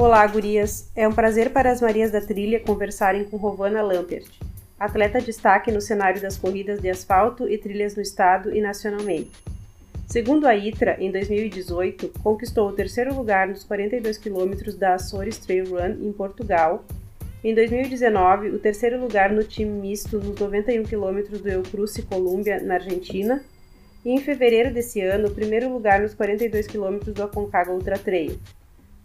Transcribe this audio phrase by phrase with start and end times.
[0.00, 0.88] Olá, gurias!
[0.94, 4.28] É um prazer para as Marias da Trilha conversarem com Rovana Lampert,
[4.78, 9.32] atleta destaque no cenário das corridas de asfalto e trilhas no estado e nacionalmente.
[10.06, 15.68] Segundo a ITRA, em 2018, conquistou o terceiro lugar nos 42 quilômetros da Açores Trail
[15.68, 16.84] Run em Portugal.
[17.42, 22.74] Em 2019, o terceiro lugar no time misto nos 91 quilômetros do Eucruce Colômbia, na
[22.74, 23.42] Argentina.
[24.04, 28.38] E em fevereiro desse ano, o primeiro lugar nos 42 quilômetros do Aconcagua Ultra Trail.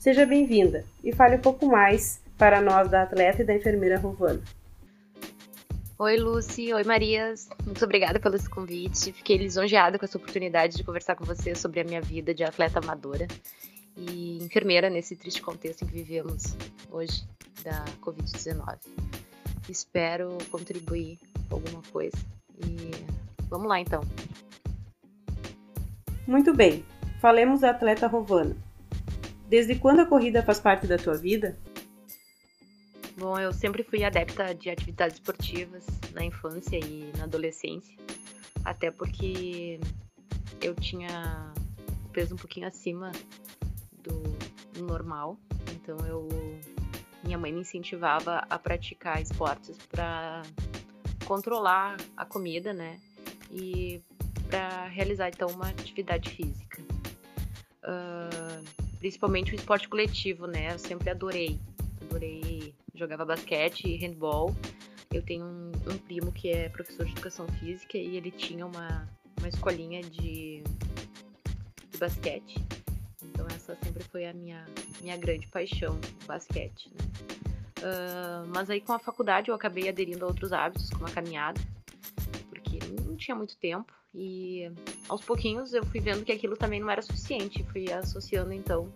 [0.04, 4.44] Seja bem-vinda e fale um pouco mais para nós da atleta e da enfermeira Rovana.
[5.98, 6.74] Oi, Lucy.
[6.74, 7.48] Oi, Marias.
[7.66, 9.14] Muito obrigada pelo esse convite.
[9.14, 12.80] Fiquei lisonjeada com essa oportunidade de conversar com você sobre a minha vida de atleta
[12.80, 13.30] amadora
[13.96, 16.54] e enfermeira nesse triste contexto em que vivemos
[16.92, 17.26] hoje
[17.64, 18.80] da Covid-19.
[19.70, 21.18] Espero contribuir
[21.48, 22.18] com alguma coisa.
[22.58, 22.92] E
[23.50, 24.02] vamos lá, então.
[26.28, 26.84] Muito bem.
[27.22, 28.73] Falemos da atleta Rovana.
[29.54, 31.56] Desde quando a corrida faz parte da tua vida?
[33.16, 37.96] Bom, eu sempre fui adepta de atividades esportivas na infância e na adolescência,
[38.66, 39.80] até porque
[40.60, 41.54] eu tinha
[42.12, 43.12] peso um pouquinho acima
[43.92, 44.24] do
[44.82, 45.38] normal,
[45.72, 46.28] então eu
[47.24, 50.42] minha mãe me incentivava a praticar esportes para
[51.26, 53.00] controlar a comida, né?
[53.52, 54.02] E
[54.50, 56.82] para realizar então uma atividade física.
[57.84, 60.74] Uh, principalmente o esporte coletivo, né?
[60.74, 61.60] Eu sempre adorei.
[62.04, 62.74] Adorei.
[62.96, 64.56] Jogava basquete e handball.
[65.12, 69.06] Eu tenho um, um, primo que é professor de educação física e ele tinha uma,
[69.38, 70.64] uma escolinha de,
[71.92, 72.56] de basquete.
[73.22, 74.66] Então essa sempre foi a minha,
[75.02, 76.90] minha grande paixão, basquete.
[76.94, 77.06] Né?
[77.80, 81.60] Uh, mas aí com a faculdade eu acabei aderindo a outros hábitos, como a caminhada,
[83.02, 83.92] não tinha muito tempo.
[84.14, 84.72] E
[85.10, 87.64] aos pouquinhos eu fui vendo que aquilo também não era suficiente.
[87.72, 88.92] Fui associando então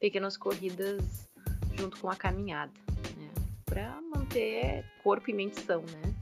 [0.00, 1.28] pequenas corridas
[1.76, 2.72] junto com a caminhada,
[3.16, 3.30] né?
[3.64, 6.14] Para manter corpo e mente são, né?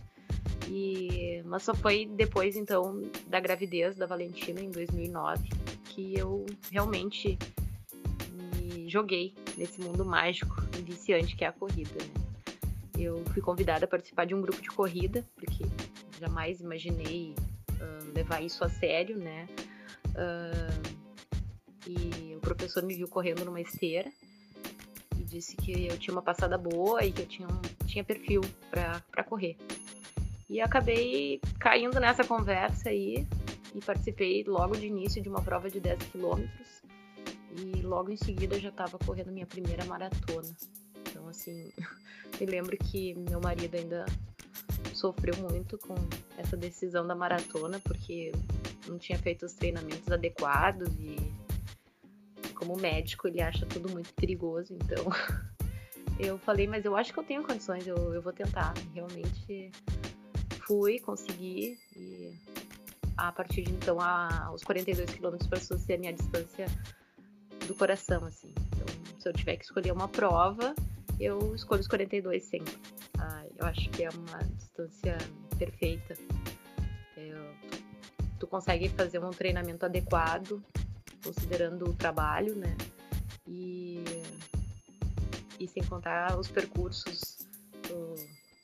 [0.69, 5.49] E, mas só foi depois então da gravidez da Valentina em 2009
[5.87, 7.37] que eu realmente
[8.33, 11.91] me joguei nesse mundo mágico e viciante que é a corrida.
[11.97, 12.21] Né?
[12.97, 15.65] Eu fui convidada a participar de um grupo de corrida porque
[16.21, 17.35] jamais imaginei
[17.73, 19.49] uh, levar isso a sério, né?
[20.11, 21.01] Uh,
[21.89, 24.13] e o professor me viu correndo numa esteira
[25.19, 28.43] e disse que eu tinha uma passada boa e que eu tinha, um, tinha perfil
[28.71, 29.57] para correr.
[30.49, 33.27] E acabei caindo nessa conversa aí
[33.75, 36.83] e participei logo de início de uma prova de 10 quilômetros
[37.57, 40.55] e logo em seguida já estava correndo minha primeira maratona.
[41.09, 41.73] Então, assim,
[42.39, 44.05] me lembro que meu marido ainda
[45.01, 45.95] sofreu muito com
[46.37, 48.33] essa decisão da maratona, porque
[48.87, 51.17] não tinha feito os treinamentos adequados e
[52.55, 55.07] como médico ele acha tudo muito perigoso, então
[56.21, 58.75] eu falei, mas eu acho que eu tenho condições, eu, eu vou tentar.
[58.93, 59.71] Realmente
[60.67, 62.35] fui, consegui e
[63.17, 66.67] a partir de então a, aos 42 quilômetros passou a ser a minha distância
[67.67, 68.53] do coração, assim.
[68.75, 70.75] Então, se eu tiver que escolher uma prova,
[71.19, 72.77] eu escolho os 42 sempre.
[73.61, 75.19] Eu acho que é uma distância
[75.59, 76.15] perfeita.
[77.15, 77.55] É,
[78.39, 80.63] tu consegue fazer um treinamento adequado,
[81.23, 82.75] considerando o trabalho, né?
[83.47, 84.03] E,
[85.59, 87.47] e sem contar os percursos,
[87.83, 88.15] tu,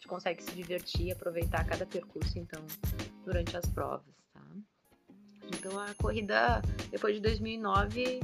[0.01, 2.65] tu consegue se divertir, aproveitar cada percurso, então,
[3.23, 4.41] durante as provas, tá?
[5.49, 8.21] Então a corrida, depois de 2009,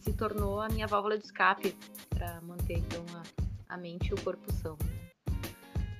[0.00, 1.76] se tornou a minha válvula de escape
[2.08, 4.76] para manter então a, a mente e o corpo são.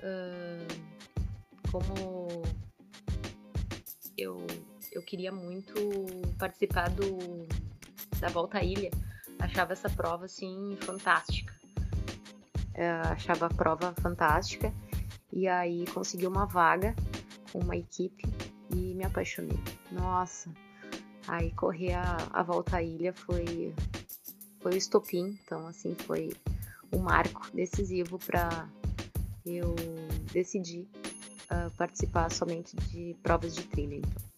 [0.03, 0.67] Uh,
[1.71, 2.43] como
[4.19, 4.47] eu,
[4.91, 5.75] eu queria muito
[6.39, 7.47] participar do,
[8.19, 8.91] da Volta à Ilha,
[9.39, 11.55] achava essa prova assim fantástica.
[12.75, 14.73] Uh, achava a prova fantástica
[15.33, 16.95] e aí consegui uma vaga
[17.53, 18.25] com uma equipe
[18.71, 19.59] e me apaixonei.
[19.91, 20.51] Nossa,
[21.29, 23.75] aí correr a, a volta à ilha foi
[24.61, 26.33] foi o estopim, então assim foi
[26.93, 28.69] um marco decisivo para
[29.47, 29.75] eu
[30.33, 30.89] decidi
[31.51, 33.97] uh, participar somente de provas de trilha.
[33.97, 34.33] Então.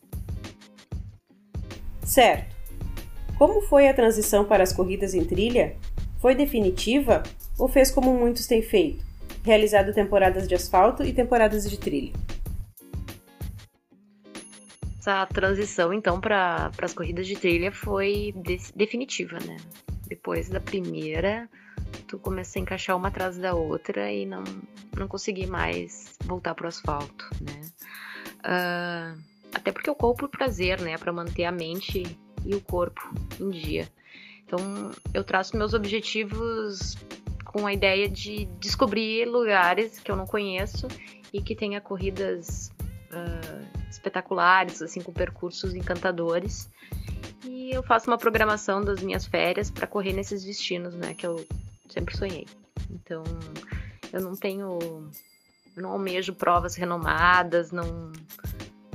[2.03, 2.55] Certo.
[3.39, 5.77] Como foi a transição para as corridas em trilha?
[6.21, 7.23] Foi definitiva
[7.59, 9.05] ou fez como muitos têm feito,
[9.45, 12.13] realizado temporadas de asfalto e temporadas de trilha?
[14.99, 19.57] Essa transição, então, para as corridas de trilha foi de definitiva, né?
[20.09, 21.49] Depois da primeira,
[22.07, 24.45] tu começa a encaixar uma atrás da outra e não,
[24.97, 27.61] não consegui mais voltar pro asfalto, né?
[28.41, 29.21] Uh,
[29.55, 30.99] até porque eu corro por prazer, né?
[30.99, 32.03] Para manter a mente
[32.45, 33.03] e o corpo
[33.41, 33.89] em dia.
[34.45, 36.97] Então, eu traço meus objetivos
[37.45, 40.89] com a ideia de descobrir lugares que eu não conheço
[41.33, 42.71] e que tenha corridas
[43.13, 46.69] uh, espetaculares, assim, com percursos encantadores.
[47.45, 51.47] E eu faço uma programação das minhas férias para correr nesses destinos, né, que eu
[51.95, 52.47] sempre sonhei.
[52.91, 53.23] Então,
[54.13, 54.79] eu não tenho,
[55.77, 58.13] não almejo provas renomadas, não,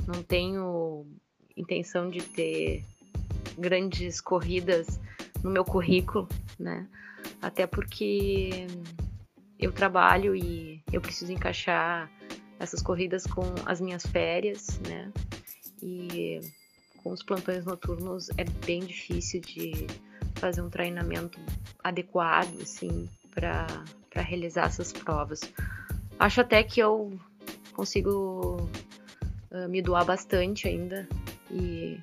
[0.06, 1.06] não tenho
[1.56, 2.84] intenção de ter
[3.58, 5.00] grandes corridas
[5.42, 6.86] no meu currículo, né?
[7.40, 8.66] Até porque
[9.58, 12.10] eu trabalho e eu preciso encaixar
[12.58, 15.10] essas corridas com as minhas férias, né?
[15.82, 16.40] E
[17.02, 19.86] com os plantões noturnos é bem difícil de
[20.34, 21.38] fazer um treinamento
[21.82, 23.66] adequado, assim, para
[24.22, 25.40] realizar essas provas.
[26.18, 27.18] Acho até que eu
[27.72, 28.68] consigo
[29.50, 31.08] uh, me doar bastante ainda
[31.50, 31.98] e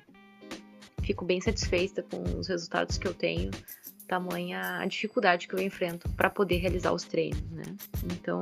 [1.02, 3.50] fico bem satisfeita com os resultados que eu tenho,
[4.06, 7.64] tamanha a dificuldade que eu enfrento para poder realizar os treinos, né?
[8.04, 8.40] Então,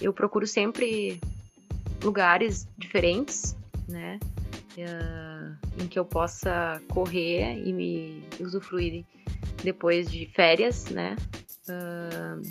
[0.00, 1.20] eu procuro sempre
[2.02, 3.56] lugares diferentes,
[3.88, 4.18] né?
[5.78, 9.04] Em que eu possa correr e me usufruir
[9.62, 11.16] depois de férias, né?
[11.68, 12.42] Uh,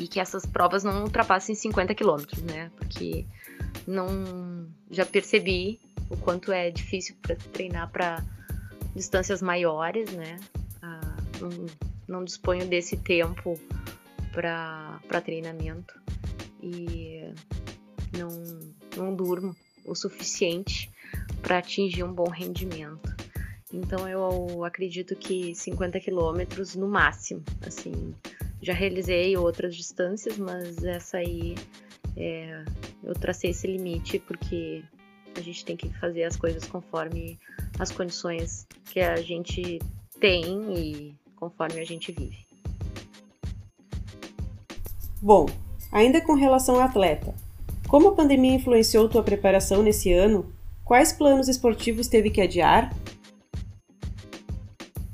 [0.00, 2.70] e que essas provas não ultrapassem 50 quilômetros, né?
[2.76, 3.26] Porque
[3.86, 5.80] não já percebi
[6.10, 8.24] o quanto é difícil para treinar para
[8.94, 10.38] distâncias maiores, né?
[10.82, 11.66] Uh, não,
[12.08, 13.58] não disponho desse tempo
[14.32, 16.00] para treinamento
[16.62, 17.32] e
[18.16, 18.28] não,
[18.96, 19.54] não durmo
[19.84, 20.90] o suficiente
[21.42, 23.16] para atingir um bom rendimento.
[23.72, 28.14] Então eu acredito que 50 quilômetros no máximo, assim,
[28.62, 31.54] já realizei outras distâncias, mas essa aí
[32.16, 32.64] é,
[33.04, 34.82] eu tracei esse limite porque
[35.36, 37.38] a gente tem que fazer as coisas conforme
[37.78, 39.78] as condições que a gente
[40.18, 42.46] tem e conforme a gente vive.
[45.20, 45.46] Bom,
[45.90, 47.34] Ainda com relação ao atleta,
[47.88, 50.52] como a pandemia influenciou tua preparação nesse ano?
[50.88, 52.90] Quais planos esportivos teve que adiar?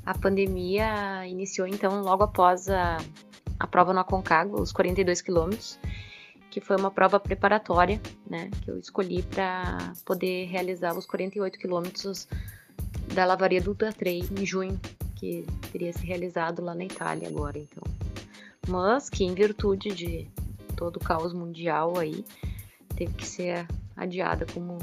[0.05, 2.95] A pandemia iniciou então logo após a,
[3.59, 5.77] a prova no Aconcagua, os 42 quilômetros,
[6.49, 12.25] que foi uma prova preparatória, né, que eu escolhi para poder realizar os 48 quilômetros
[13.13, 14.79] da Lavaria do Trail em junho,
[15.13, 17.83] que teria se realizado lá na Itália agora, então.
[18.65, 20.31] Mas que em virtude de
[20.77, 22.23] todo o caos mundial aí,
[22.95, 23.67] teve que ser
[23.97, 24.77] adiada como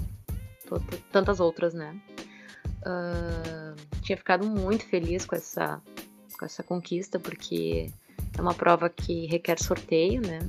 [1.11, 2.01] tantas outras, né?
[2.83, 5.81] Uh, tinha ficado muito feliz com essa,
[6.39, 7.91] com essa conquista, porque
[8.37, 10.41] é uma prova que requer sorteio, né?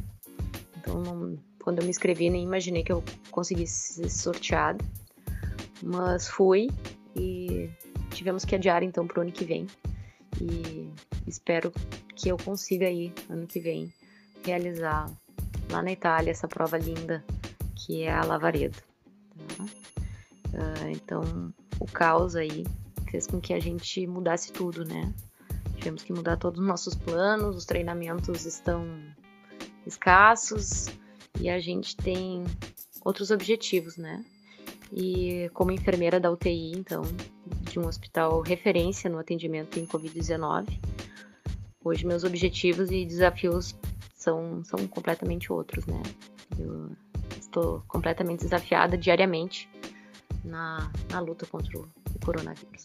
[0.77, 4.83] Então, não, quando eu me inscrevi, nem imaginei que eu conseguisse ser sorteada.
[5.81, 6.69] Mas fui
[7.15, 7.69] e
[8.11, 9.67] tivemos que adiar então para o ano que vem.
[10.41, 10.89] E
[11.27, 11.71] espero
[12.15, 13.93] que eu consiga aí, ano que vem,
[14.45, 15.09] realizar
[15.69, 17.23] lá na Itália, essa prova linda
[17.75, 18.77] que é a Lavaredo.
[20.53, 22.63] Uh, então, o caos aí
[23.09, 25.13] fez com que a gente mudasse tudo, né?
[25.77, 28.87] Tivemos que mudar todos os nossos planos, os treinamentos estão
[29.85, 30.87] escassos
[31.39, 32.43] e a gente tem
[33.03, 34.23] outros objetivos, né?
[34.91, 37.01] E como enfermeira da UTI, então,
[37.61, 40.79] de um hospital referência no atendimento em Covid-19,
[41.83, 43.75] hoje meus objetivos e desafios
[44.13, 46.01] são, são completamente outros, né?
[46.57, 46.91] Eu
[47.39, 49.67] estou completamente desafiada diariamente
[50.43, 51.87] na, na luta contra o,
[52.23, 52.83] coronavírus.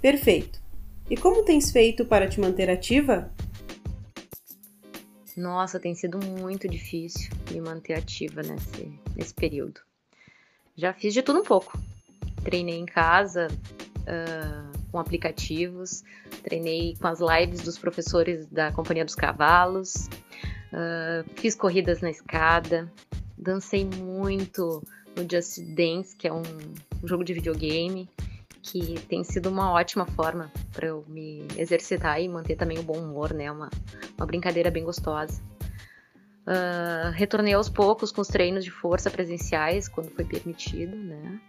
[0.00, 0.60] Perfeito.
[1.08, 3.30] E como tens feito para te manter ativa?
[5.36, 9.80] Nossa, tem sido muito difícil me manter ativa nesse, nesse período.
[10.76, 11.78] Já fiz de tudo um pouco.
[12.42, 13.48] Treinei em casa,
[14.02, 16.02] uh, com aplicativos,
[16.42, 20.08] treinei com as lives dos professores da Companhia dos Cavalos,
[20.72, 22.92] uh, fiz corridas na escada,
[23.38, 24.82] dancei muito
[25.16, 26.42] no Just Dance, que é um,
[27.04, 28.08] jogo de videogame,
[28.62, 32.98] que tem sido uma ótima forma para eu me exercitar e manter também o bom
[32.98, 33.50] humor, né?
[33.50, 33.68] Uma,
[34.16, 35.42] uma brincadeira bem gostosa.
[36.42, 41.40] Uh, retornei aos poucos com os treinos de força presenciais, quando foi permitido, né?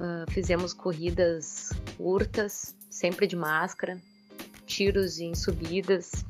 [0.00, 3.98] Uh, fizemos corridas curtas, sempre de máscara,
[4.66, 6.24] tiros em subidas,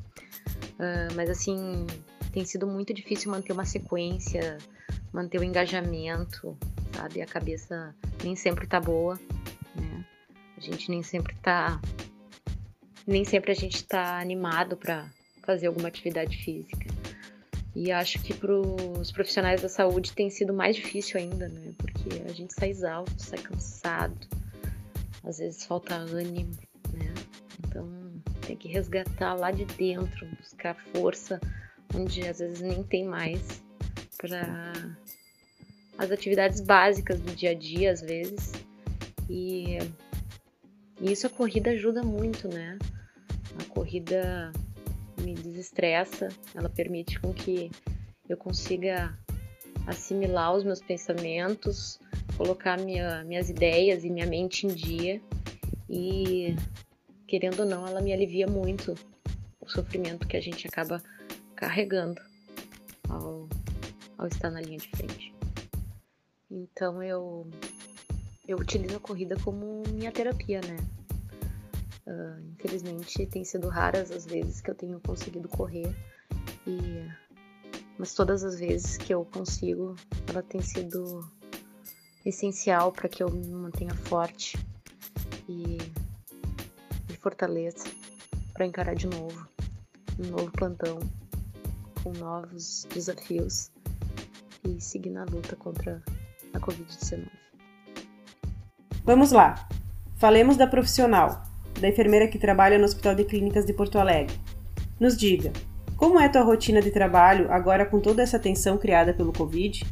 [0.73, 1.85] uh, mas assim
[2.31, 4.57] tem sido muito difícil manter uma sequência,
[5.15, 6.57] manter o engajamento,
[6.93, 7.21] sabe?
[7.21, 9.17] A cabeça nem sempre tá boa,
[9.73, 10.05] né?
[10.57, 11.79] A gente nem sempre tá,
[13.07, 15.09] nem sempre a gente tá animado para
[15.43, 16.93] fazer alguma atividade física.
[17.73, 21.73] E acho que para os profissionais da saúde tem sido mais difícil ainda, né?
[21.77, 24.27] Porque a gente sai exausto, sai cansado,
[25.23, 26.51] às vezes falta ânimo,
[26.93, 27.13] né?
[27.65, 27.89] Então
[28.45, 31.39] tem que resgatar lá de dentro, buscar força
[31.93, 33.64] onde às vezes nem tem mais
[34.17, 34.73] para
[35.97, 38.51] as atividades básicas do dia a dia, às vezes.
[39.29, 39.77] E,
[40.99, 42.77] e isso a corrida ajuda muito, né?
[43.59, 44.51] A corrida
[45.21, 47.71] me desestressa, ela permite com que
[48.27, 49.17] eu consiga
[49.87, 51.99] assimilar os meus pensamentos,
[52.37, 55.21] colocar minha, minhas ideias e minha mente em dia
[55.89, 56.55] e
[57.27, 58.95] querendo ou não, ela me alivia muito
[59.61, 61.01] o sofrimento que a gente acaba
[61.55, 62.21] carregando
[64.25, 65.33] ao estar na linha de frente.
[66.49, 67.47] Então eu
[68.47, 70.77] eu utilizo a corrida como minha terapia, né?
[72.05, 75.95] Uh, infelizmente tem sido raras as vezes que eu tenho conseguido correr
[76.67, 77.07] e
[77.97, 79.95] mas todas as vezes que eu consigo,
[80.27, 81.27] ela tem sido
[82.25, 84.57] essencial para que eu me mantenha forte
[85.47, 85.77] e
[87.09, 87.87] me fortaleça
[88.53, 89.47] para encarar de novo
[90.19, 90.99] um novo plantão
[92.03, 93.71] com novos desafios
[94.65, 96.01] e seguir na luta contra
[96.53, 97.27] a Covid-19.
[99.03, 99.67] Vamos lá.
[100.15, 101.43] Falemos da profissional,
[101.79, 104.35] da enfermeira que trabalha no Hospital de Clínicas de Porto Alegre.
[104.99, 105.51] Nos diga,
[105.97, 109.85] como é tua rotina de trabalho agora com toda essa tensão criada pelo Covid?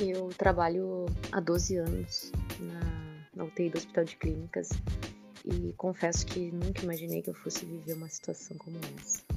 [0.00, 2.80] Eu trabalho há 12 anos na,
[3.34, 4.68] na UTI do Hospital de Clínicas
[5.44, 9.35] e confesso que nunca imaginei que eu fosse viver uma situação como essa.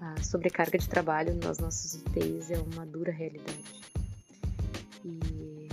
[0.00, 3.80] A sobrecarga de trabalho nas nossas UTIs é uma dura realidade.
[5.04, 5.68] E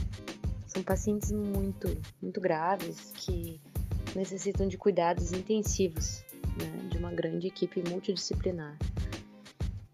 [0.67, 3.59] são pacientes muito, muito graves que
[4.15, 6.23] necessitam de cuidados intensivos,
[6.57, 8.77] né, de uma grande equipe multidisciplinar.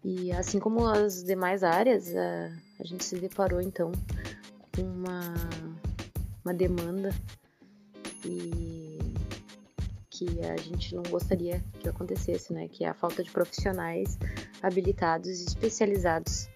[0.02, 3.92] E assim como as demais áreas, a, a gente se deparou então
[4.74, 5.34] com uma,
[6.44, 7.10] uma demanda
[8.24, 8.89] e
[10.20, 12.68] que a gente não gostaria que acontecesse, né?
[12.68, 14.18] Que é a falta de profissionais
[14.62, 16.46] habilitados e especializados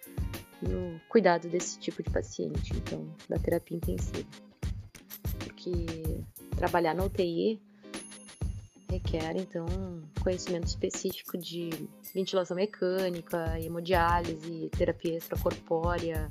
[0.60, 4.28] no cuidado desse tipo de paciente, então, da terapia intensiva.
[5.38, 5.86] Porque
[6.56, 7.58] trabalhar na UTI
[8.90, 9.64] requer, então,
[10.22, 11.70] conhecimento específico de
[12.14, 16.30] ventilação mecânica, hemodiálise, terapia extracorpórea,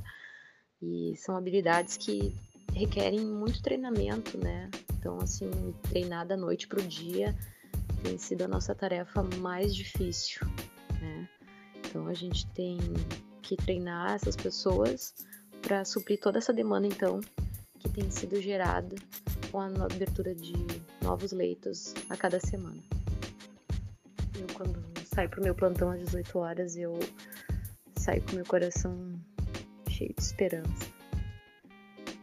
[0.79, 2.35] e são habilidades que
[2.73, 4.69] requerem muito treinamento, né?
[5.03, 5.51] Então, assim,
[5.89, 7.35] treinar da noite para o dia
[8.03, 10.47] tem sido a nossa tarefa mais difícil,
[11.01, 11.29] né?
[11.75, 12.77] Então, a gente tem
[13.41, 15.13] que treinar essas pessoas
[15.61, 17.19] para suprir toda essa demanda, então,
[17.79, 18.95] que tem sido gerada
[19.51, 20.53] com a abertura de
[21.01, 22.81] novos leitos a cada semana.
[24.39, 24.81] Eu, quando
[25.13, 26.97] saio para o meu plantão às 18 horas, eu
[27.97, 29.19] saio com meu coração
[29.89, 30.92] cheio de esperança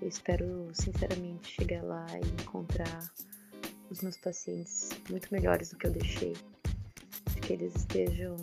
[0.00, 3.12] eu espero sinceramente chegar lá e encontrar
[3.90, 6.35] os meus pacientes muito melhores do que eu deixei,
[7.35, 8.37] de que eles estejam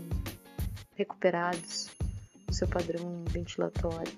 [0.95, 1.89] recuperados
[2.47, 4.13] no seu padrão ventilatório,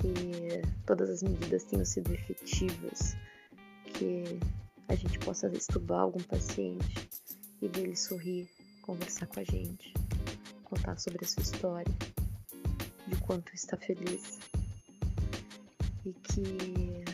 [0.00, 3.14] que todas as medidas tenham sido efetivas,
[3.94, 4.40] que
[4.88, 7.08] a gente possa estubar algum paciente
[7.60, 8.50] e ver ele sorrir,
[8.82, 9.94] conversar com a gente,
[10.64, 11.94] contar sobre a sua história,
[13.06, 14.38] de quanto está feliz
[16.04, 17.04] e que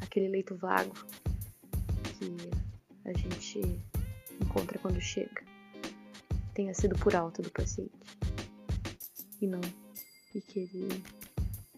[0.00, 0.94] aquele leito vago
[2.18, 2.36] que
[3.04, 3.60] a gente
[4.40, 5.42] encontra quando chega
[6.54, 7.92] tenha sido por alta do paciente
[9.40, 9.60] e não
[10.34, 11.04] e que ele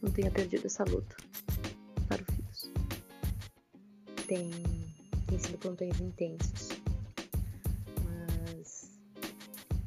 [0.02, 1.16] não tenha perdido essa luta
[2.08, 2.72] para o filhos.
[4.26, 4.50] Tem,
[5.26, 6.68] tem sido plantões intensos,
[8.04, 8.90] mas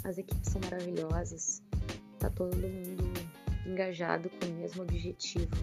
[0.04, 1.62] as equipes são maravilhosas,
[2.20, 3.04] tá todo mundo
[3.66, 5.56] engajado com o mesmo objetivo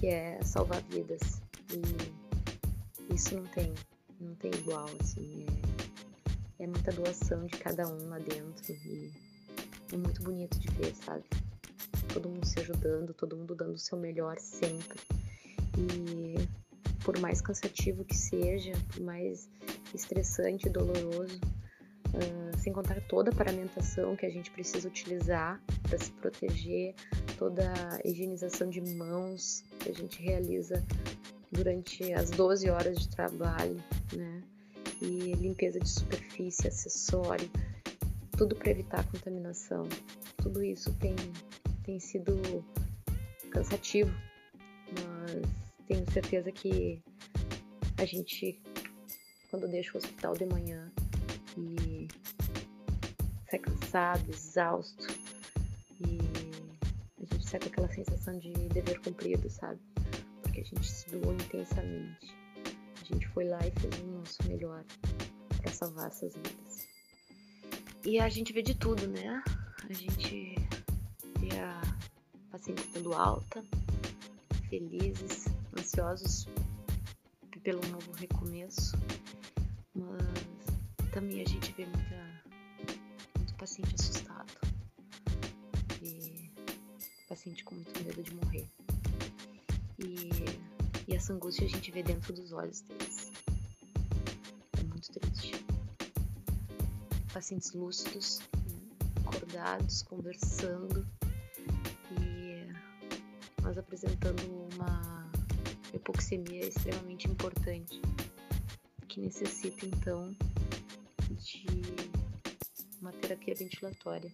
[0.00, 1.42] que é salvar vidas.
[1.70, 3.72] E isso não tem,
[4.18, 5.44] não tem igual, assim.
[6.58, 9.12] É, é muita doação de cada um lá dentro e
[9.92, 11.24] é muito bonito de ver, sabe?
[12.12, 14.98] Todo mundo se ajudando, todo mundo dando o seu melhor sempre.
[15.78, 16.34] E
[17.04, 19.48] por mais cansativo que seja, por mais
[19.94, 21.40] estressante e doloroso,
[22.08, 26.94] uh, sem contar toda a paramentação que a gente precisa utilizar para se proteger,
[27.40, 30.84] toda a higienização de mãos que a gente realiza
[31.50, 33.82] durante as 12 horas de trabalho,
[34.12, 34.42] né?
[35.00, 37.50] E limpeza de superfície, acessório,
[38.36, 39.88] tudo para evitar a contaminação.
[40.36, 41.16] Tudo isso tem,
[41.82, 42.62] tem sido
[43.50, 44.12] cansativo,
[44.92, 47.02] mas tenho certeza que
[47.96, 48.60] a gente,
[49.50, 50.92] quando deixa o hospital de manhã
[51.56, 52.06] e
[53.50, 55.19] sai cansado, exausto,
[57.58, 59.80] com aquela sensação de dever cumprido, sabe?
[60.42, 62.34] Porque a gente se doou intensamente.
[63.00, 64.84] A gente foi lá e fez o nosso melhor
[65.60, 66.86] para salvar essas vidas.
[68.04, 69.42] E a gente vê de tudo, né?
[69.88, 70.54] A gente
[71.38, 71.80] vê a
[72.50, 73.64] paciente estando alta,
[74.68, 76.46] felizes, ansiosos
[77.62, 78.96] pelo novo recomeço,
[79.94, 82.42] mas também a gente vê muita,
[83.36, 84.69] muito paciente assustado
[87.30, 88.66] paciente com muito medo de morrer.
[90.00, 90.30] E,
[91.06, 93.30] e essa angústia a gente vê dentro dos olhos deles.
[94.76, 95.64] É muito triste.
[97.32, 98.40] Pacientes lúcidos,
[99.24, 101.06] acordados, conversando
[102.20, 102.66] e
[103.62, 104.42] nós apresentando
[104.74, 105.30] uma
[105.94, 108.02] hipoxemia extremamente importante
[109.06, 110.34] que necessita então
[111.30, 111.64] de
[113.00, 114.32] uma terapia ventilatória.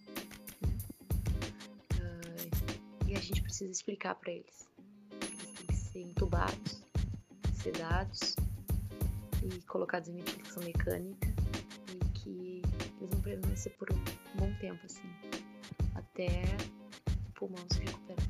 [3.17, 4.69] A gente precisa explicar para eles
[5.73, 6.83] ser entubados,
[7.55, 8.37] sedados
[9.43, 11.29] e colocados em ventilação mecânica
[11.95, 12.63] e que
[13.01, 14.05] eles vão permanecer por um
[14.39, 15.09] bom tempo, assim,
[15.95, 16.29] até
[17.29, 18.27] o pulmão se recuperar.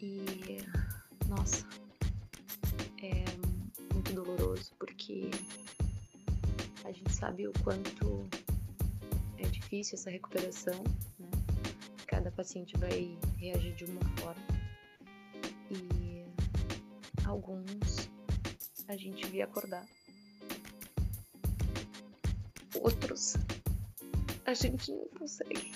[0.00, 0.58] E,
[1.28, 1.66] nossa,
[3.02, 3.24] é
[3.92, 5.30] muito doloroso porque
[6.84, 8.26] a gente sabe o quanto
[9.38, 10.82] é difícil essa recuperação,
[12.34, 14.42] paciente vai reagir de uma forma
[15.70, 16.24] e
[17.24, 18.10] alguns
[18.88, 19.86] a gente via acordar.
[22.74, 23.34] Outros
[24.46, 25.72] a gente não consegue.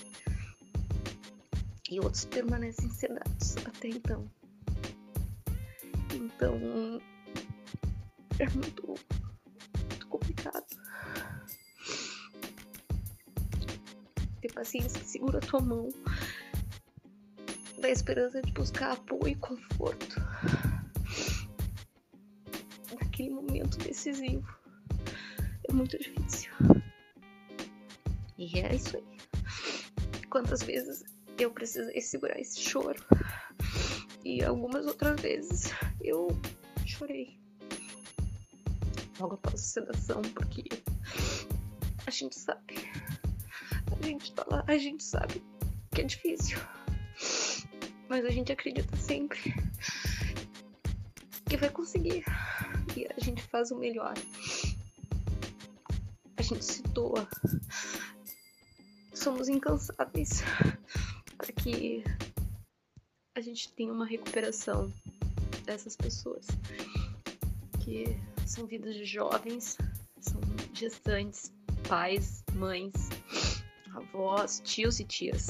[1.91, 4.31] E outros permanecem sedados até então.
[6.13, 7.01] Então
[8.39, 10.67] é muito, muito complicado.
[14.41, 15.89] Ter paciência que segura a tua mão
[17.89, 20.21] da esperança de buscar apoio e conforto
[23.01, 24.47] naquele momento decisivo.
[25.67, 26.53] É muito difícil.
[28.37, 29.19] E é isso aí.
[30.29, 31.03] Quantas vezes
[31.39, 33.03] eu precisei segurar esse choro
[34.23, 36.29] e algumas outras vezes eu
[36.85, 37.41] chorei
[39.19, 40.65] logo após a sedação, porque
[42.07, 42.75] a gente sabe,
[43.99, 45.43] a gente tá lá, a gente sabe
[45.91, 46.59] que é difícil
[48.09, 49.39] mas a gente acredita sempre
[51.49, 52.25] que vai conseguir
[52.97, 54.15] e a gente faz o melhor.
[56.37, 57.29] A gente se doa.
[59.15, 60.43] Somos incansáveis
[61.37, 62.05] para que
[63.35, 64.93] a gente tenha uma recuperação
[65.65, 66.47] dessas pessoas
[67.81, 68.05] que
[68.47, 69.77] são vidas de jovens,
[70.21, 70.41] são
[70.73, 71.53] gestantes,
[71.89, 72.93] pais, mães,
[73.95, 75.49] avós, tios e tias.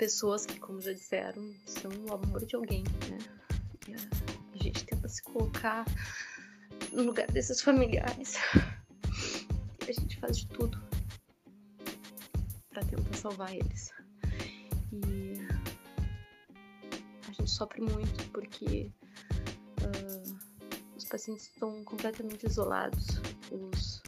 [0.00, 3.18] Pessoas que, como já disseram, são o amor de alguém, né?
[3.86, 5.84] E a, gente tenta se colocar
[6.90, 8.36] no lugar desses familiares.
[9.86, 10.82] E a gente faz de tudo
[12.70, 13.92] para tentar salvar eles.
[14.90, 15.34] E
[17.28, 18.90] a gente sofre muito porque
[19.82, 20.38] uh,
[20.96, 23.20] os pacientes estão completamente isolados.
[23.50, 24.02] Os,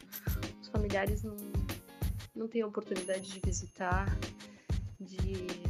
[0.58, 1.36] os familiares não,
[2.34, 4.06] não têm oportunidade de visitar,
[4.98, 5.61] de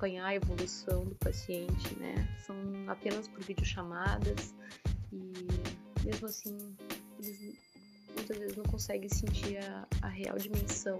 [0.00, 2.14] acompanhar a evolução do paciente, né?
[2.46, 2.56] São
[2.88, 4.54] apenas por videochamadas
[5.12, 5.30] e
[6.02, 6.74] mesmo assim
[7.18, 7.58] eles
[8.16, 10.98] muitas vezes não conseguem sentir a, a real dimensão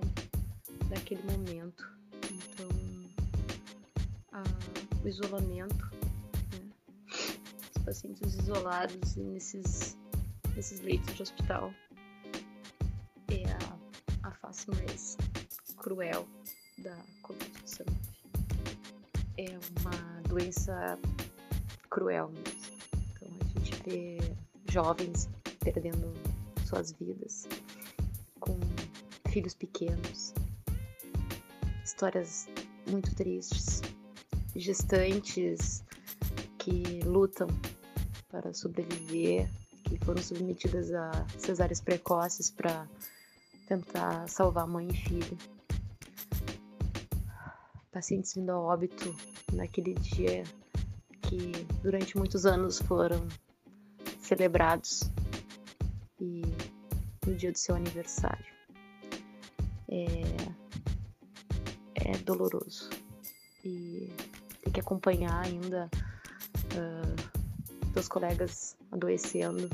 [0.90, 1.90] daquele momento.
[2.30, 2.68] Então,
[4.32, 4.42] a,
[5.02, 5.90] o isolamento,
[6.52, 6.70] né?
[7.74, 9.96] os pacientes isolados nesses,
[10.54, 11.72] nesses leitos de hospital
[13.28, 13.44] é
[14.24, 15.16] a, a face mais
[15.78, 16.28] cruel
[16.76, 17.49] da Covid-19
[19.40, 20.98] é uma doença
[21.88, 22.60] cruel mesmo.
[23.12, 24.18] Então a gente vê
[24.70, 26.12] jovens perdendo
[26.66, 27.48] suas vidas
[28.38, 28.58] com
[29.30, 30.34] filhos pequenos,
[31.82, 32.48] histórias
[32.86, 33.80] muito tristes,
[34.54, 35.82] gestantes
[36.58, 37.48] que lutam
[38.28, 39.48] para sobreviver,
[39.84, 42.86] que foram submetidas a cesáreas precoces para
[43.66, 45.38] tentar salvar mãe e filho
[47.90, 49.14] pacientes vindo a óbito
[49.52, 50.44] naquele dia
[51.22, 53.26] que durante muitos anos foram
[54.20, 55.10] celebrados
[56.20, 56.42] e
[57.26, 58.46] no dia do seu aniversário.
[59.88, 60.22] É,
[61.96, 62.88] é doloroso
[63.64, 64.12] e
[64.62, 65.90] ter que acompanhar ainda
[66.74, 69.68] uh, seus colegas adoecendo,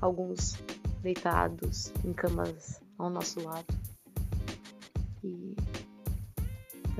[0.00, 0.58] alguns
[1.00, 3.66] deitados em camas ao nosso lado.
[5.22, 5.54] E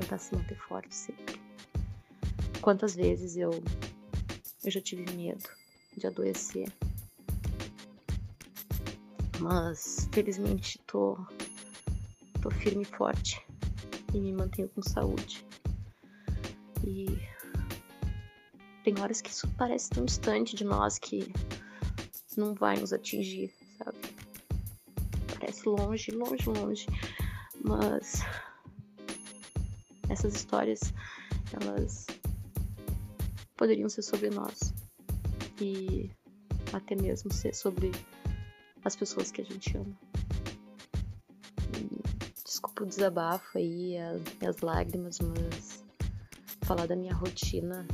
[0.03, 1.41] tentar se manter forte sempre.
[2.61, 3.51] Quantas vezes eu,
[4.63, 5.49] eu já tive medo
[5.97, 6.71] de adoecer
[9.39, 11.17] Mas felizmente tô,
[12.41, 13.45] tô firme e forte
[14.13, 15.45] e me mantenho com saúde.
[16.85, 17.07] E
[18.83, 21.33] tem horas que isso parece tão distante de nós que
[22.37, 23.97] não vai nos atingir, sabe?
[25.39, 26.87] Parece longe, longe, longe.
[27.61, 28.23] Mas
[30.23, 30.79] essas histórias,
[31.51, 32.07] elas
[33.57, 34.73] poderiam ser sobre nós.
[35.59, 36.09] E
[36.71, 37.91] até mesmo ser sobre
[38.85, 39.97] as pessoas que a gente ama.
[42.43, 45.83] Desculpa o desabafo aí, as, as lágrimas, mas
[46.61, 47.85] falar da minha rotina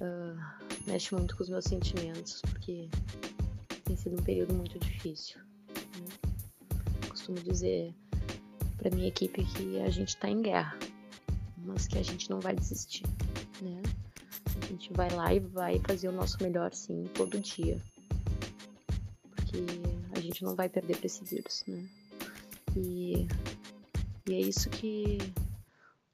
[0.00, 2.88] uh, mexe muito com os meus sentimentos, porque
[3.84, 5.40] tem sido um período muito difícil.
[5.68, 6.30] Né?
[7.08, 7.94] Costumo dizer
[8.76, 10.76] para minha equipe que a gente está em guerra,
[11.64, 13.04] mas que a gente não vai desistir,
[13.60, 13.82] né?
[14.62, 17.80] A gente vai lá e vai fazer o nosso melhor, sim, todo dia,
[19.30, 19.64] porque
[20.16, 21.84] a gente não vai perder para esse vírus, né?
[22.76, 23.26] E,
[24.28, 25.18] e é isso que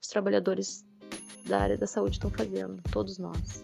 [0.01, 0.85] os trabalhadores
[1.47, 3.63] da área da saúde estão fazendo, todos nós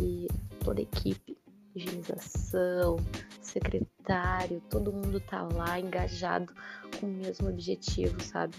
[0.00, 0.28] e
[0.64, 1.36] toda a equipe,
[1.74, 2.96] higienização,
[3.40, 6.52] secretário, todo mundo tá lá engajado
[7.00, 8.54] com o mesmo objetivo, sabe?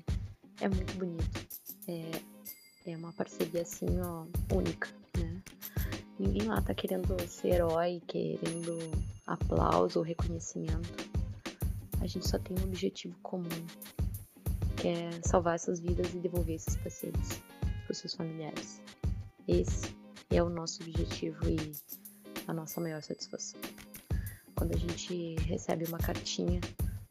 [0.60, 1.48] É muito bonito.
[1.88, 2.12] É,
[2.94, 5.42] é uma parceria assim, ó, única, né?
[6.18, 8.78] Ninguém lá tá querendo ser herói, querendo
[9.26, 11.10] aplauso ou reconhecimento.
[12.02, 13.48] A gente só tem um objetivo comum,
[14.78, 17.42] que é salvar essas vidas e devolver esses pacientes
[17.86, 18.82] para os seus familiares.
[19.48, 19.96] Esse
[20.30, 21.58] é o nosso objetivo e
[22.48, 23.60] a nossa maior satisfação.
[24.56, 26.60] Quando a gente recebe uma cartinha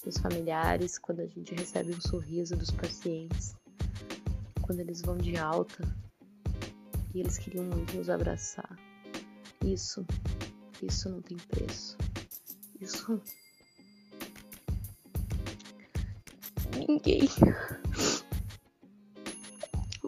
[0.05, 3.55] dos familiares, quando a gente recebe um sorriso dos pacientes,
[4.69, 5.83] quando eles vão de alta
[7.15, 8.79] e eles queriam muito nos abraçar.
[9.65, 10.07] Isso,
[10.83, 11.97] isso não tem preço.
[12.79, 13.19] Isso.
[16.77, 17.27] Ninguém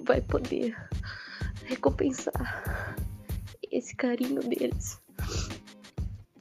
[0.04, 0.76] vai poder
[1.64, 2.94] recompensar
[3.72, 5.00] esse carinho deles.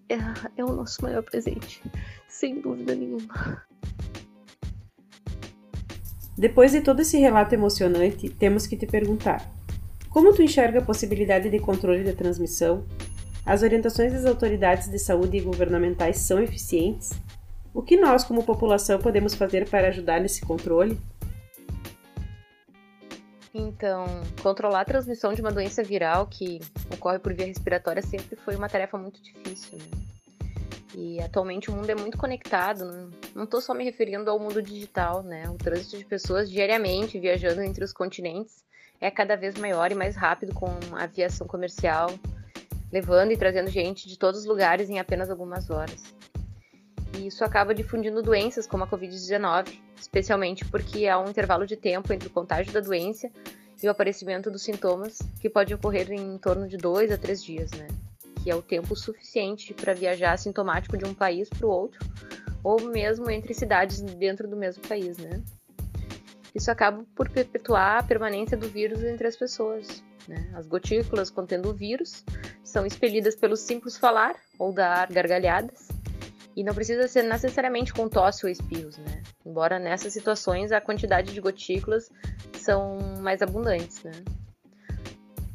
[0.09, 0.17] É,
[0.57, 1.81] é o nosso maior presente,
[2.27, 3.68] sem dúvida nenhuma.
[6.39, 9.45] Depois de todo esse relato emocionante, temos que te perguntar:
[10.09, 12.85] como tu enxerga a possibilidade de controle da transmissão?
[13.45, 17.11] As orientações das autoridades de saúde e governamentais são eficientes?
[17.73, 20.97] O que nós, como população, podemos fazer para ajudar nesse controle?
[23.53, 24.05] Então,
[24.41, 26.61] controlar a transmissão de uma doença viral que
[26.93, 30.08] ocorre por via respiratória sempre foi uma tarefa muito difícil, né?
[30.95, 35.21] E atualmente o mundo é muito conectado, não estou só me referindo ao mundo digital,
[35.21, 35.47] né?
[35.49, 38.63] O trânsito de pessoas diariamente viajando entre os continentes
[38.99, 42.09] é cada vez maior e mais rápido com a aviação comercial,
[42.91, 46.03] levando e trazendo gente de todos os lugares em apenas algumas horas.
[47.17, 52.11] E isso acaba difundindo doenças como a Covid-19, especialmente porque há um intervalo de tempo
[52.11, 53.29] entre o contágio da doença
[53.81, 57.71] e o aparecimento dos sintomas, que pode ocorrer em torno de dois a três dias,
[57.71, 57.87] né?
[58.43, 61.99] Que é o tempo suficiente para viajar sintomático de um país para o outro,
[62.63, 65.41] ou mesmo entre cidades dentro do mesmo país, né?
[66.53, 70.03] Isso acaba por perpetuar a permanência do vírus entre as pessoas.
[70.27, 70.51] Né?
[70.53, 72.23] As gotículas contendo o vírus
[72.63, 75.87] são expelidas pelo simples falar ou dar gargalhadas,
[76.55, 79.23] e não precisa ser necessariamente com tosse ou espirros, né?
[79.45, 82.09] Embora nessas situações a quantidade de gotículas
[82.57, 84.11] são mais abundantes, né?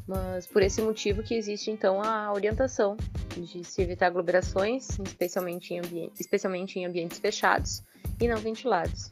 [0.07, 2.95] Mas por esse motivo que existe então a orientação
[3.35, 7.81] de se evitar aglomerações, especialmente em, especialmente em ambientes fechados
[8.21, 9.11] e não ventilados.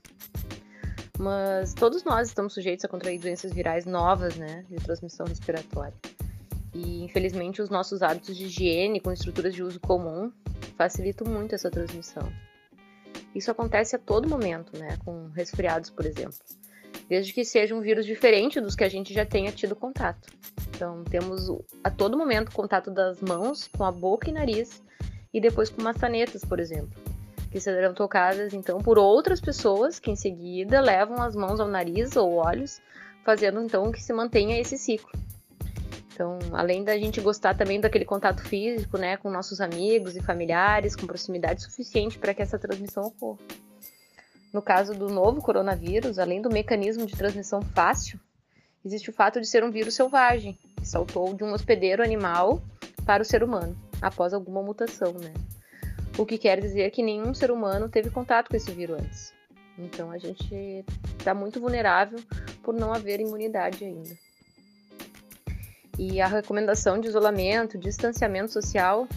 [1.17, 5.93] Mas todos nós estamos sujeitos a contrair doenças virais novas, né, de transmissão respiratória.
[6.73, 10.31] E infelizmente os nossos hábitos de higiene com estruturas de uso comum
[10.75, 12.31] facilitam muito essa transmissão.
[13.33, 16.37] Isso acontece a todo momento, né, com resfriados, por exemplo,
[17.09, 20.31] desde que seja um vírus diferente dos que a gente já tenha tido contato.
[20.83, 21.49] Então, temos
[21.81, 24.83] a todo momento contato das mãos com a boca e nariz
[25.33, 27.01] e depois com maçanetas, por exemplo,
[27.49, 32.17] que serão tocadas então por outras pessoas que em seguida levam as mãos ao nariz
[32.17, 32.81] ou olhos,
[33.23, 35.09] fazendo então que se mantenha esse ciclo.
[36.13, 40.97] Então, além da gente gostar também daquele contato físico, né, com nossos amigos e familiares,
[40.97, 43.39] com proximidade suficiente para que essa transmissão ocorra.
[44.51, 48.19] No caso do novo coronavírus, além do mecanismo de transmissão fácil,
[48.85, 52.61] existe o fato de ser um vírus selvagem, que saltou de um hospedeiro animal
[53.05, 55.33] para o ser humano, após alguma mutação, né?
[56.17, 59.33] O que quer dizer que nenhum ser humano teve contato com esse vírus antes.
[59.77, 60.85] Então a gente
[61.17, 62.19] está muito vulnerável
[62.61, 64.15] por não haver imunidade ainda.
[65.97, 69.07] E a recomendação de isolamento, distanciamento social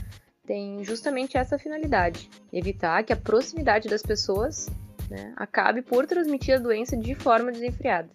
[0.47, 4.69] tem justamente essa finalidade: evitar que a proximidade das pessoas
[5.11, 8.09] né, acabe por transmitir a doença de forma desenfreada.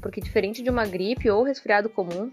[0.00, 2.30] Porque, diferente de uma gripe ou resfriado comum,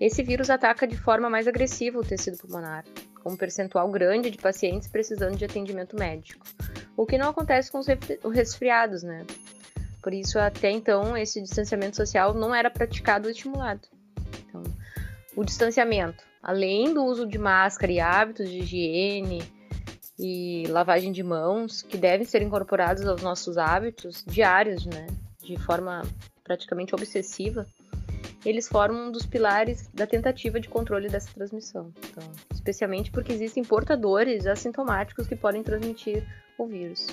[0.00, 2.84] esse vírus ataca de forma mais agressiva o tecido pulmonar,
[3.22, 6.44] com um percentual grande de pacientes precisando de atendimento médico,
[6.96, 7.86] o que não acontece com os
[8.32, 9.24] resfriados, né?
[10.02, 13.88] Por isso, até então, esse distanciamento social não era praticado ou estimulado.
[14.46, 14.62] Então,
[15.34, 19.42] o distanciamento, além do uso de máscara e hábitos de higiene
[20.18, 25.06] e lavagem de mãos, que devem ser incorporados aos nossos hábitos diários, né,
[25.42, 26.02] de forma
[26.44, 27.66] praticamente obsessiva,
[28.44, 31.90] eles formam um dos pilares da tentativa de controle dessa transmissão.
[32.10, 36.22] Então, especialmente porque existem portadores assintomáticos que podem transmitir
[36.58, 37.06] o vírus.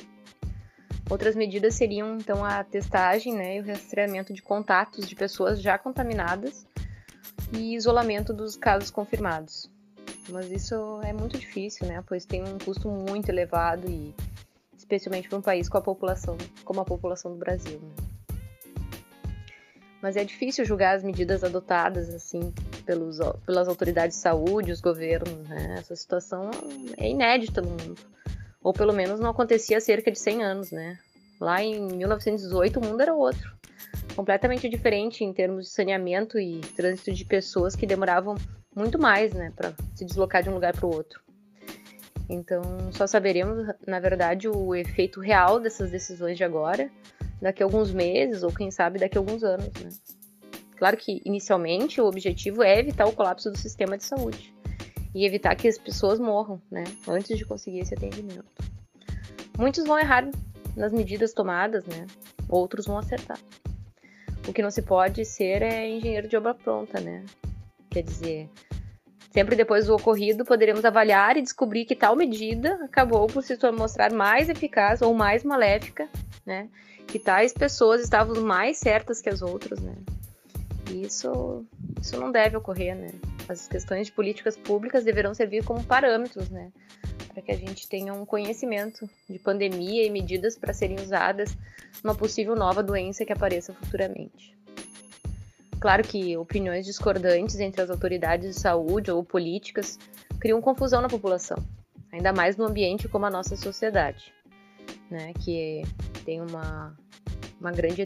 [1.09, 5.77] Outras medidas seriam então a testagem né, e o rastreamento de contatos de pessoas já
[5.77, 6.65] contaminadas
[7.53, 9.69] e isolamento dos casos confirmados.
[10.29, 12.03] Mas isso é muito difícil, né?
[12.07, 14.13] Pois tem um custo muito elevado e
[14.77, 17.79] especialmente para um país com a população como a população do Brasil.
[17.79, 18.00] Né?
[20.01, 22.53] Mas é difícil julgar as medidas adotadas assim
[22.85, 25.47] pelos, pelas autoridades de saúde, os governos.
[25.47, 25.75] Né?
[25.77, 26.49] Essa situação
[26.97, 28.01] é inédita no mundo
[28.63, 30.99] ou pelo menos não acontecia há cerca de 100 anos, né?
[31.39, 33.51] Lá em 1918 o mundo era outro,
[34.15, 38.35] completamente diferente em termos de saneamento e trânsito de pessoas que demoravam
[38.75, 41.19] muito mais, né, para se deslocar de um lugar para o outro.
[42.29, 42.61] Então,
[42.93, 46.89] só saberemos, na verdade, o efeito real dessas decisões de agora,
[47.41, 49.89] daqui a alguns meses ou quem sabe daqui a alguns anos, né?
[50.77, 54.53] Claro que inicialmente o objetivo é evitar o colapso do sistema de saúde
[55.13, 58.45] e evitar que as pessoas morram, né, antes de conseguir esse atendimento.
[59.57, 60.29] Muitos vão errar
[60.75, 62.07] nas medidas tomadas, né?
[62.49, 63.37] Outros vão acertar.
[64.47, 67.23] O que não se pode ser é engenheiro de obra pronta, né?
[67.89, 68.49] Quer dizer,
[69.31, 74.11] sempre depois do ocorrido poderemos avaliar e descobrir que tal medida acabou por se mostrar
[74.11, 76.09] mais eficaz ou mais maléfica,
[76.45, 76.69] né?
[77.11, 79.95] Que tais pessoas estavam mais certas que as outras, né?
[80.89, 81.65] E isso,
[82.01, 83.11] isso não deve ocorrer, né?
[83.49, 86.71] As questões de políticas públicas deverão servir como parâmetros, né?
[87.27, 91.55] Para que a gente tenha um conhecimento de pandemia e medidas para serem usadas
[92.01, 94.57] numa possível nova doença que apareça futuramente.
[95.81, 99.99] Claro que opiniões discordantes entre as autoridades de saúde ou políticas
[100.39, 101.57] criam confusão na população,
[102.11, 104.31] ainda mais no ambiente como a nossa sociedade,
[105.09, 105.33] né?
[105.43, 105.83] Que
[106.25, 106.95] tem uma
[107.61, 108.01] uma grande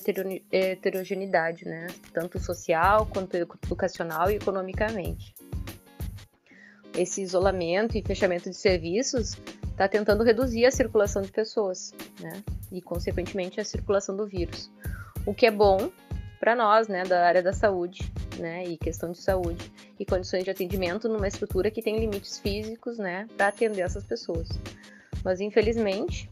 [0.51, 1.87] heterogeneidade, né?
[2.11, 5.33] tanto social quanto educacional e economicamente.
[6.93, 9.37] Esse isolamento e fechamento de serviços
[9.71, 12.43] está tentando reduzir a circulação de pessoas, né?
[12.69, 14.69] E consequentemente a circulação do vírus,
[15.25, 15.89] o que é bom
[16.39, 20.51] para nós, né, da área da saúde, né, e questão de saúde e condições de
[20.51, 24.47] atendimento numa estrutura que tem limites físicos, né, para atender essas pessoas.
[25.23, 26.29] Mas infelizmente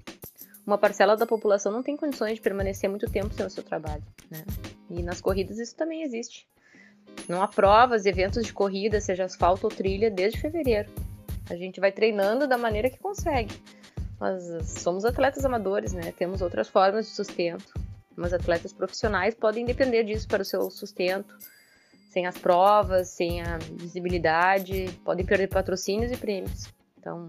[0.65, 4.03] uma parcela da população não tem condições de permanecer muito tempo sem o seu trabalho,
[4.31, 4.43] né?
[4.89, 6.47] E nas corridas isso também existe.
[7.27, 10.89] Não há provas eventos de corrida, seja asfalto ou trilha, desde fevereiro.
[11.49, 13.53] A gente vai treinando da maneira que consegue.
[14.19, 14.43] Mas
[14.79, 16.13] somos atletas amadores, né?
[16.17, 17.73] Temos outras formas de sustento.
[18.15, 21.35] Mas atletas profissionais podem depender disso para o seu sustento.
[22.09, 26.71] Sem as provas, sem a visibilidade, podem perder patrocínios e prêmios.
[26.97, 27.27] Então,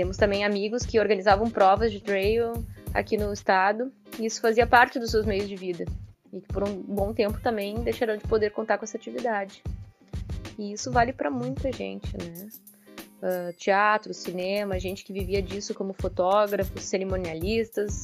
[0.00, 2.54] temos também amigos que organizavam provas de trail
[2.94, 5.84] aqui no estado e isso fazia parte dos seus meios de vida
[6.32, 9.62] e que por um bom tempo também deixarão de poder contar com essa atividade.
[10.58, 12.48] E isso vale para muita gente, né?
[13.22, 18.00] Uh, teatro, cinema, gente que vivia disso como fotógrafos, cerimonialistas,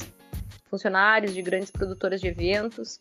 [0.69, 2.99] funcionários de grandes produtoras de eventos.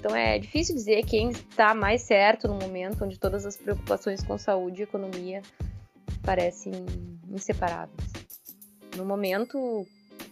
[0.00, 4.36] Então é difícil dizer quem está mais certo no momento onde todas as preocupações com
[4.36, 5.42] saúde e economia
[6.26, 6.72] parecem
[7.30, 8.10] inseparáveis.
[8.96, 9.86] No momento,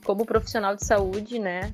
[0.04, 1.72] como profissional de saúde, né,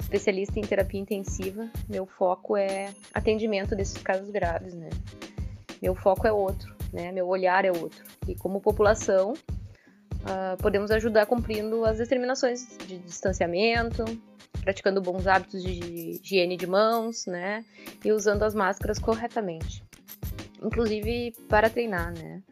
[0.00, 4.90] especialista em terapia intensiva, meu foco é atendimento desses casos graves, né?
[5.80, 7.12] Meu foco é outro, né?
[7.12, 8.04] Meu olhar é outro.
[8.26, 14.04] E como população, uh, podemos ajudar cumprindo as determinações de distanciamento,
[14.62, 17.64] praticando bons hábitos de higiene de mãos, né?
[18.04, 19.82] E usando as máscaras corretamente.
[20.62, 22.42] Inclusive para treinar, né?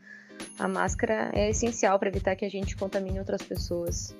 [0.58, 4.14] A máscara é essencial para evitar que a gente contamine outras pessoas.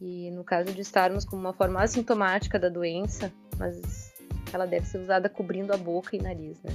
[0.00, 4.12] E no caso de estarmos com uma forma assintomática da doença, mas
[4.52, 6.72] ela deve ser usada cobrindo a boca e nariz, né?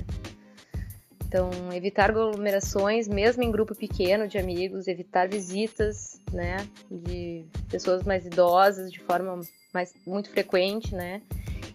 [1.28, 6.58] Então, evitar aglomerações, mesmo em grupo pequeno de amigos, evitar visitas, né,
[6.90, 9.42] de pessoas mais idosas de forma
[9.74, 11.22] mais muito frequente, né?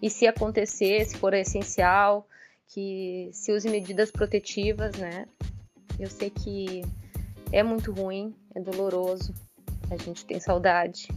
[0.01, 2.27] E se acontecer, se for essencial,
[2.69, 5.27] que se use medidas protetivas, né?
[5.99, 6.83] Eu sei que
[7.53, 9.35] É muito ruim, é doloroso,
[9.91, 11.09] a gente tem saudade,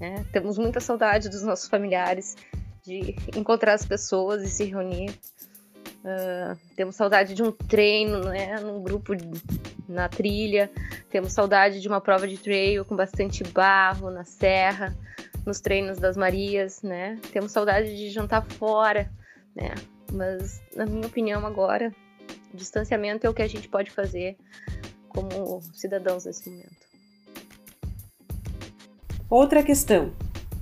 [0.00, 0.24] né?
[0.32, 2.36] Temos muita saudade dos nossos familiares,
[2.82, 5.10] de encontrar as pessoas e se reunir.
[5.98, 8.58] Uh, temos saudade de um treino, né?
[8.60, 9.12] Num grupo
[9.88, 10.70] na trilha.
[11.10, 14.96] Temos saudade de uma prova de trail com bastante barro na serra,
[15.46, 17.18] nos treinos das Marias, né?
[17.32, 19.10] Temos saudade de jantar fora,
[19.54, 19.74] né?
[20.12, 21.92] Mas, na minha opinião, agora,
[22.54, 24.36] distanciamento é o que a gente pode fazer
[25.18, 26.88] como cidadãos nesse momento.
[29.28, 30.12] Outra questão.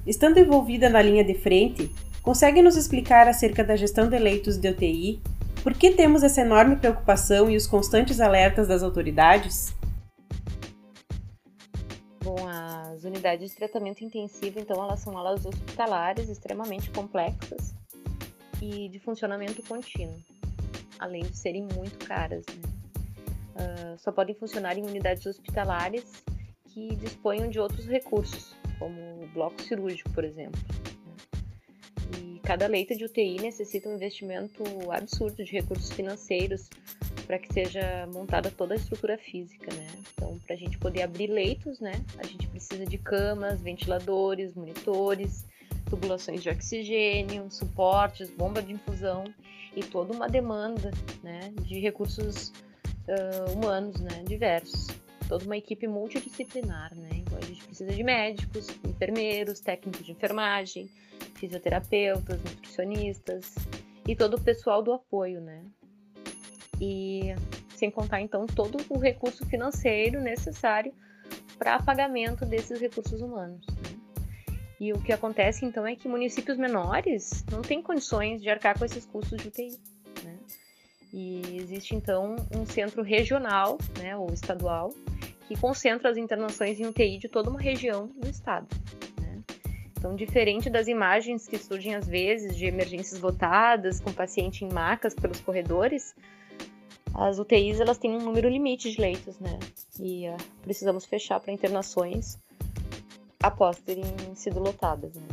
[0.07, 1.91] Estando envolvida na linha de frente,
[2.23, 5.21] consegue nos explicar acerca da gestão de leitos de UTI?
[5.63, 9.75] Por que temos essa enorme preocupação e os constantes alertas das autoridades?
[12.23, 17.75] Bom, as unidades de tratamento intensivo, então, elas são alas hospitalares extremamente complexas
[18.63, 20.17] e de funcionamento contínuo,
[20.99, 22.45] além de serem muito caras.
[22.47, 22.76] Né?
[23.57, 26.23] Uh, só podem funcionar em unidades hospitalares
[26.67, 30.61] que disponham de outros recursos, como o bloco cirúrgico, por exemplo.
[32.19, 36.69] E cada leito de UTI necessita um investimento absurdo de recursos financeiros
[37.27, 39.87] para que seja montada toda a estrutura física, né?
[40.13, 45.45] Então, para a gente poder abrir leitos, né, a gente precisa de camas, ventiladores, monitores,
[45.91, 49.25] tubulações de oxigênio, suportes, bomba de infusão
[49.75, 50.91] e toda uma demanda,
[51.23, 52.53] né, de recursos
[53.09, 54.87] uh, humanos, né, diversos
[55.29, 57.09] toda uma equipe multidisciplinar, né?
[57.13, 60.89] Então a gente precisa de médicos, enfermeiros, técnicos de enfermagem,
[61.35, 63.55] fisioterapeutas, nutricionistas
[64.07, 65.65] e todo o pessoal do apoio, né?
[66.81, 67.35] E
[67.75, 70.93] sem contar então todo o recurso financeiro necessário
[71.59, 73.67] para pagamento desses recursos humanos.
[73.67, 73.99] Né?
[74.79, 78.85] E o que acontece então é que municípios menores não têm condições de arcar com
[78.85, 79.96] esses custos de UTI.
[81.13, 84.93] E existe então um centro regional, né, ou estadual,
[85.47, 88.67] que concentra as internações em UTI de toda uma região do estado.
[89.21, 89.43] Né?
[89.97, 95.15] Então, diferente das imagens que surgem às vezes de emergências lotadas, com paciente em macas
[95.15, 96.15] pelos corredores,
[97.15, 99.59] as UTIs elas têm um número limite de leitos, né?
[99.99, 102.39] E uh, precisamos fechar para internações
[103.43, 105.27] após terem sido lotadas, né?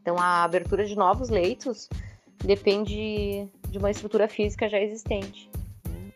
[0.00, 1.88] Então, a abertura de novos leitos
[2.44, 5.50] depende de uma estrutura física já existente.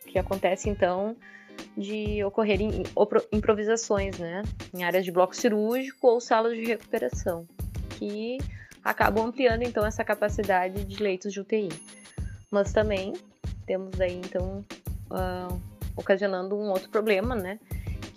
[0.03, 1.17] O que acontece, então,
[1.77, 2.83] de ocorrerem
[3.33, 4.43] improvisações, né?
[4.75, 7.47] Em áreas de bloco cirúrgico ou salas de recuperação,
[7.91, 8.39] que
[8.85, 11.71] acabam ampliando então essa capacidade de leitos de UTI.
[12.51, 13.15] Mas também
[13.67, 14.65] temos daí então
[15.11, 15.61] uh,
[15.97, 17.59] ocasionando um outro problema, né?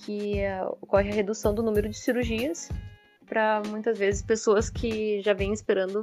[0.05, 2.69] Que uh, ocorre a redução do número de cirurgias
[3.25, 6.01] para muitas vezes pessoas que já vêm esperando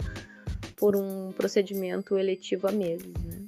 [0.76, 3.46] por um procedimento eletivo há meses, né?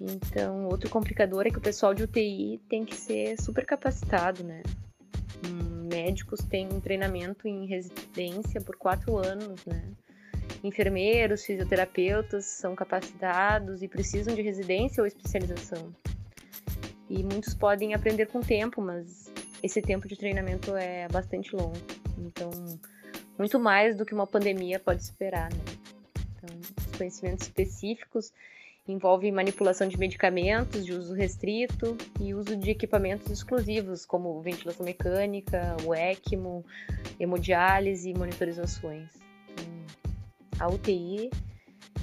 [0.00, 4.62] Então, outro complicador é que o pessoal de UTI tem que ser super capacitado, né?
[5.46, 9.82] Hum, médicos têm treinamento em residência por quatro anos, né?
[10.62, 15.94] Enfermeiros, fisioterapeutas são capacitados e precisam de residência ou especialização.
[17.08, 21.76] E muitos podem aprender com o tempo, mas esse tempo de treinamento é bastante longo.
[22.18, 22.50] Então,
[23.38, 25.83] muito mais do que uma pandemia pode esperar, né?
[26.94, 28.32] Os conhecimentos específicos
[28.86, 35.76] envolve manipulação de medicamentos de uso restrito e uso de equipamentos exclusivos, como ventilação mecânica,
[35.84, 36.64] o ECMO,
[37.18, 39.10] hemodiálise e monitorizações.
[39.50, 39.66] Então,
[40.60, 41.30] a UTI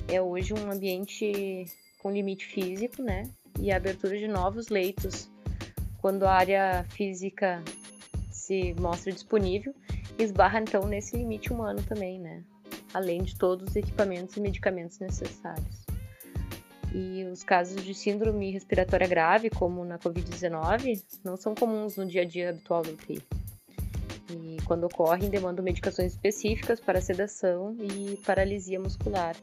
[0.09, 1.63] é hoje um ambiente
[1.99, 3.29] com limite físico, né?
[3.61, 5.31] E a abertura de novos leitos,
[6.01, 7.63] quando a área física
[8.29, 9.73] se mostra disponível,
[10.19, 12.43] esbarra então nesse limite humano também, né?
[12.93, 15.85] Além de todos os equipamentos e medicamentos necessários.
[16.93, 22.23] E os casos de síndrome respiratória grave, como na Covid-19, não são comuns no dia
[22.23, 23.23] a dia habitual do UTI.
[24.29, 29.35] E quando ocorrem, demandam medicações específicas para sedação e paralisia muscular,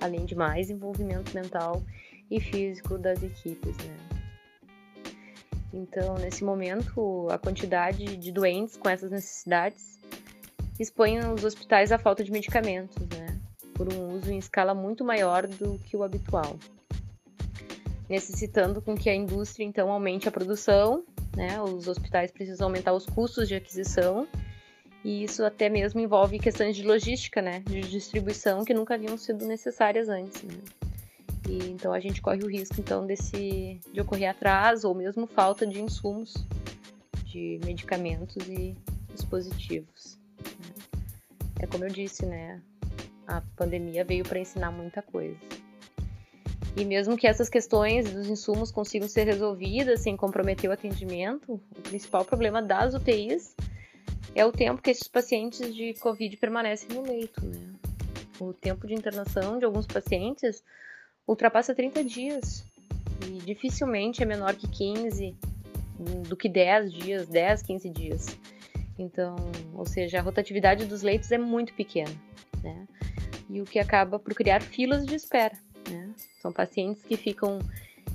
[0.00, 1.82] além de mais envolvimento mental
[2.30, 3.96] e físico das equipes, né?
[5.72, 9.98] Então, nesse momento, a quantidade de doentes com essas necessidades
[10.82, 13.40] expõe os hospitais à falta de medicamentos, né?
[13.80, 16.58] por um uso em escala muito maior do que o habitual,
[18.10, 21.02] necessitando com que a indústria então aumente a produção,
[21.34, 21.58] né?
[21.62, 24.28] Os hospitais precisam aumentar os custos de aquisição
[25.02, 27.60] e isso até mesmo envolve questões de logística, né?
[27.60, 30.42] De distribuição que nunca haviam sido necessárias antes.
[30.42, 30.58] Né?
[31.48, 35.66] E, então a gente corre o risco então desse de ocorrer atraso ou mesmo falta
[35.66, 36.34] de insumos,
[37.24, 38.76] de medicamentos e
[39.14, 40.19] dispositivos.
[41.60, 42.60] É como eu disse, né?
[43.30, 45.36] a pandemia veio para ensinar muita coisa.
[46.76, 51.82] E mesmo que essas questões dos insumos consigam ser resolvidas sem comprometer o atendimento, o
[51.82, 53.54] principal problema das UTIs
[54.34, 57.44] é o tempo que esses pacientes de Covid permanecem no leito.
[57.44, 57.74] Né?
[58.40, 60.62] O tempo de internação de alguns pacientes
[61.26, 62.64] ultrapassa 30 dias
[63.26, 65.36] e dificilmente é menor que 15,
[66.28, 68.38] do que 10 dias, 10, 15 dias.
[69.00, 69.34] Então,
[69.74, 72.12] ou seja, a rotatividade dos leitos é muito pequena,
[72.62, 72.86] né?
[73.48, 75.56] E o que acaba por criar filas de espera,
[75.90, 76.10] né?
[76.40, 77.58] São pacientes que ficam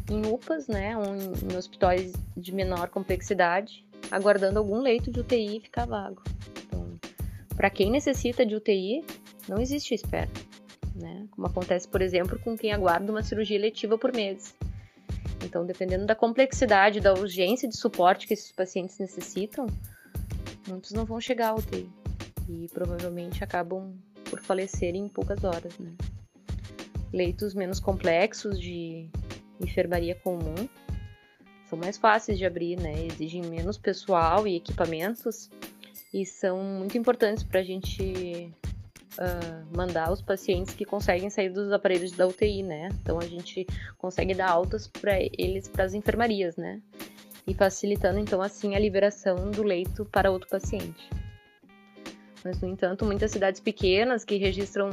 [0.10, 5.86] em UPAs, né, ou em hospitais de menor complexidade, aguardando algum leito de UTI ficar
[5.86, 6.22] vago.
[6.64, 7.00] Então,
[7.56, 9.04] para quem necessita de UTI,
[9.50, 10.30] não existe espera,
[10.94, 11.26] né?
[11.32, 14.56] Como acontece, por exemplo, com quem aguarda uma cirurgia letiva por meses.
[15.44, 19.66] Então, dependendo da complexidade, da urgência de suporte que esses pacientes necessitam,
[20.68, 21.90] muitos não vão chegar ao UTI
[22.50, 23.94] e provavelmente acabam
[24.30, 25.78] por falecer em poucas horas.
[25.78, 25.92] Né?
[27.14, 29.10] Leitos menos complexos de
[29.60, 30.56] enfermaria comum
[31.70, 33.06] são mais fáceis de abrir, né?
[33.06, 35.50] exigem menos pessoal e equipamentos
[36.14, 38.54] e são muito importantes para a gente
[39.20, 42.90] uh, mandar os pacientes que conseguem sair dos aparelhos da UTI, né?
[43.02, 43.66] Então a gente
[43.98, 46.82] consegue dar altas para eles para as enfermarias, né?
[47.48, 51.10] E facilitando então assim a liberação do leito para outro paciente.
[52.44, 54.90] Mas no entanto, muitas cidades pequenas que registram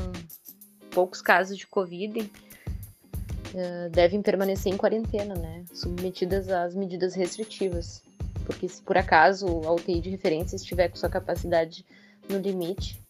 [0.91, 5.65] poucos casos de Covid uh, devem permanecer em quarentena, né?
[5.73, 8.03] Submetidas às medidas restritivas.
[8.47, 11.85] Porque se por acaso a UTI de referência estiver com sua capacidade
[12.29, 13.01] no limite,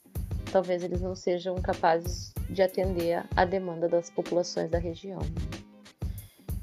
[0.51, 5.20] talvez eles não sejam capazes de atender a demanda das populações da região.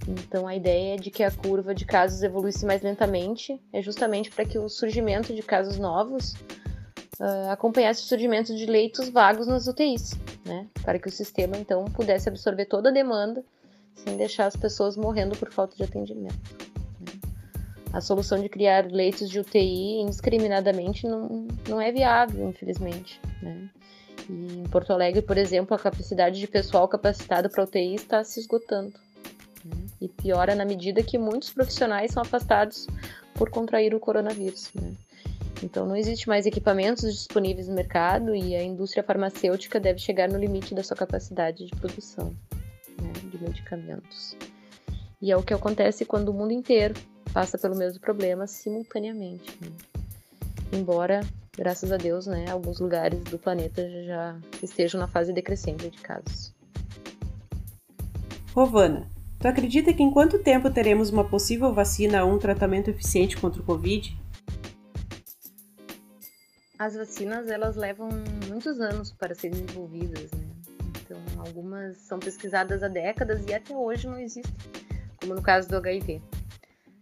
[0.10, 4.44] Então, a ideia de que a curva de casos evoluísse mais lentamente é justamente para
[4.44, 6.34] que o surgimento de casos novos
[7.20, 10.68] uh, acompanhasse o surgimento de leitos vagos nas UTIs, né?
[10.82, 13.44] para que o sistema então pudesse absorver toda a demanda
[13.94, 16.34] sem deixar as pessoas morrendo por falta de atendimento.
[17.00, 17.12] Né?
[17.94, 23.22] A solução de criar leitos de UTI indiscriminadamente não, não é viável, infelizmente.
[23.44, 23.70] Né?
[24.28, 28.40] E em Porto Alegre, por exemplo, a capacidade de pessoal capacitado para UTI está se
[28.40, 28.94] esgotando.
[30.02, 32.88] E piora na medida que muitos profissionais são afastados
[33.34, 34.72] por contrair o coronavírus.
[34.74, 34.94] Né?
[35.62, 40.40] Então, não existe mais equipamentos disponíveis no mercado e a indústria farmacêutica deve chegar no
[40.40, 42.36] limite da sua capacidade de produção
[43.02, 44.38] né, de medicamentos.
[45.22, 46.94] E é o que acontece quando o mundo inteiro
[47.34, 49.58] passa pelo mesmo problema simultaneamente.
[49.62, 49.70] Né?
[50.72, 51.22] Embora
[51.60, 56.54] graças a Deus, né, alguns lugares do planeta já estejam na fase decrescente de casos.
[58.54, 59.10] Rovana,
[59.40, 63.62] tu acredita que em quanto tempo teremos uma possível vacina ou um tratamento eficiente contra
[63.62, 64.16] o Covid?
[66.78, 68.10] As vacinas, elas levam
[68.48, 70.48] muitos anos para serem desenvolvidas, né?
[71.02, 74.54] Então, algumas são pesquisadas há décadas e até hoje não existem,
[75.20, 76.22] como no caso do HIV.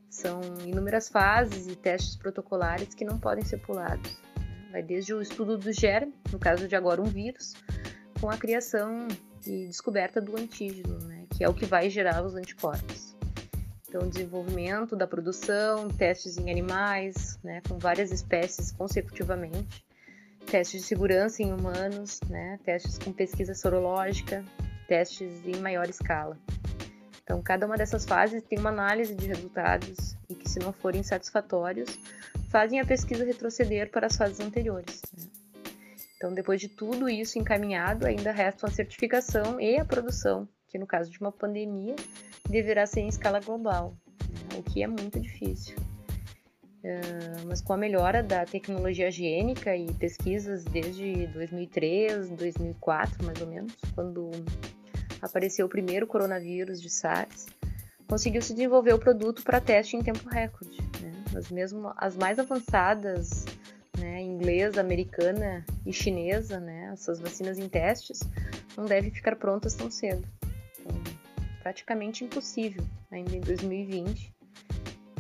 [0.10, 4.18] São inúmeras fases e testes protocolares que não podem ser pulados.
[4.72, 7.54] Vai desde o estudo do germe, no caso de agora um vírus,
[8.20, 9.08] com a criação
[9.46, 13.16] e descoberta do antígeno, né, que é o que vai gerar os anticorpos.
[13.88, 19.86] Então, desenvolvimento da produção, testes em animais, né, com várias espécies consecutivamente,
[20.48, 24.44] testes de segurança em humanos, né, testes com pesquisa sorológica,
[24.88, 26.38] testes em maior escala.
[27.24, 31.04] Então, cada uma dessas fases tem uma análise de resultados e que, se não forem
[31.04, 32.00] satisfatórios,
[32.50, 35.02] fazem a pesquisa retroceder para as fases anteriores.
[35.16, 35.26] Né?
[36.16, 40.86] Então, depois de tudo isso encaminhado, ainda resta a certificação e a produção, que no
[40.86, 41.96] caso de uma pandemia
[42.50, 43.96] deverá ser em escala global,
[44.58, 45.76] o que é muito difícil.
[46.84, 53.48] Uh, mas com a melhora da tecnologia gênica e pesquisas desde 2003, 2004 mais ou
[53.48, 54.32] menos, quando
[55.22, 57.48] apareceu o primeiro coronavírus de SARS,
[58.08, 60.78] conseguiu se desenvolver o produto para teste em tempo recorde.
[61.02, 61.12] Né?
[61.34, 63.46] Mas mesmo as mais avançadas,
[63.98, 68.20] né, inglesa, americana e chinesa, né, essas vacinas em testes,
[68.78, 70.26] não devem ficar prontas tão cedo.
[71.68, 74.34] Praticamente impossível ainda em 2020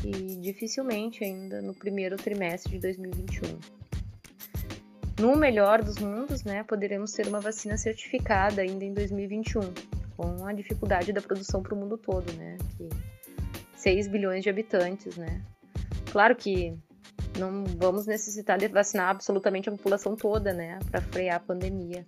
[0.06, 3.60] e dificilmente ainda no primeiro trimestre de 2021.
[5.20, 9.60] No melhor dos mundos, né, poderemos ter uma vacina certificada ainda em 2021,
[10.16, 12.88] com a dificuldade da produção para o mundo todo, né, que
[13.76, 15.41] 6 bilhões de habitantes, né.
[16.14, 16.74] Claro que
[17.38, 22.06] não vamos necessitar de vacinar absolutamente a população toda, né, para frear a pandemia.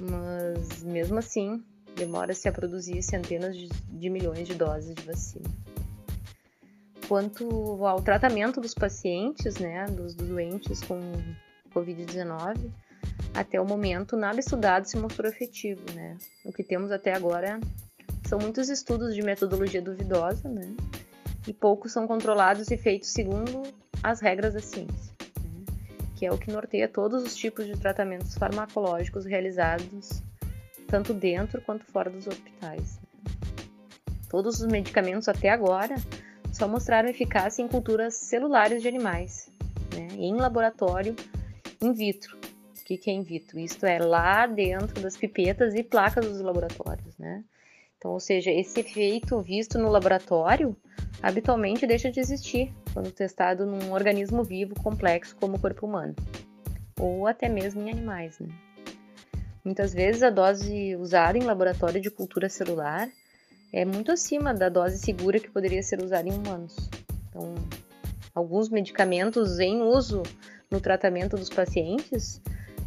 [0.00, 1.62] Mas mesmo assim,
[1.96, 5.48] demora-se a produzir centenas de, milhões de doses de vacina.
[7.08, 11.00] Quanto ao tratamento dos pacientes, né, dos doentes com
[11.74, 12.70] Covid-19,
[13.34, 16.16] até o momento nada estudado se mostrou efetivo, né?
[16.44, 17.58] O que temos até agora
[18.28, 20.74] são muitos estudos de metodologia duvidosa, né?
[21.46, 23.62] E poucos são controlados e feitos segundo
[24.02, 25.12] as regras da ciência,
[25.42, 25.64] né?
[26.16, 30.22] que é o que norteia todos os tipos de tratamentos farmacológicos realizados
[30.92, 33.00] tanto dentro quanto fora dos hospitais.
[34.28, 35.94] Todos os medicamentos até agora
[36.52, 39.50] só mostraram eficácia em culturas celulares de animais,
[39.94, 40.08] né?
[40.18, 41.16] em laboratório
[41.80, 42.36] in vitro.
[42.36, 43.58] O que, é in vitro?
[43.58, 47.42] Isto é lá dentro das pipetas e placas dos laboratórios, né?
[47.96, 50.76] Então, ou seja, esse efeito visto no laboratório
[51.22, 56.14] habitualmente deixa de existir quando testado num organismo vivo complexo como o corpo humano,
[57.00, 58.38] ou até mesmo em animais.
[58.40, 58.48] Né?
[59.64, 63.08] Muitas vezes a dose usada em laboratório de cultura celular
[63.72, 66.90] é muito acima da dose segura que poderia ser usada em humanos.
[67.28, 67.54] Então,
[68.34, 70.22] alguns medicamentos em uso
[70.70, 72.40] no tratamento dos pacientes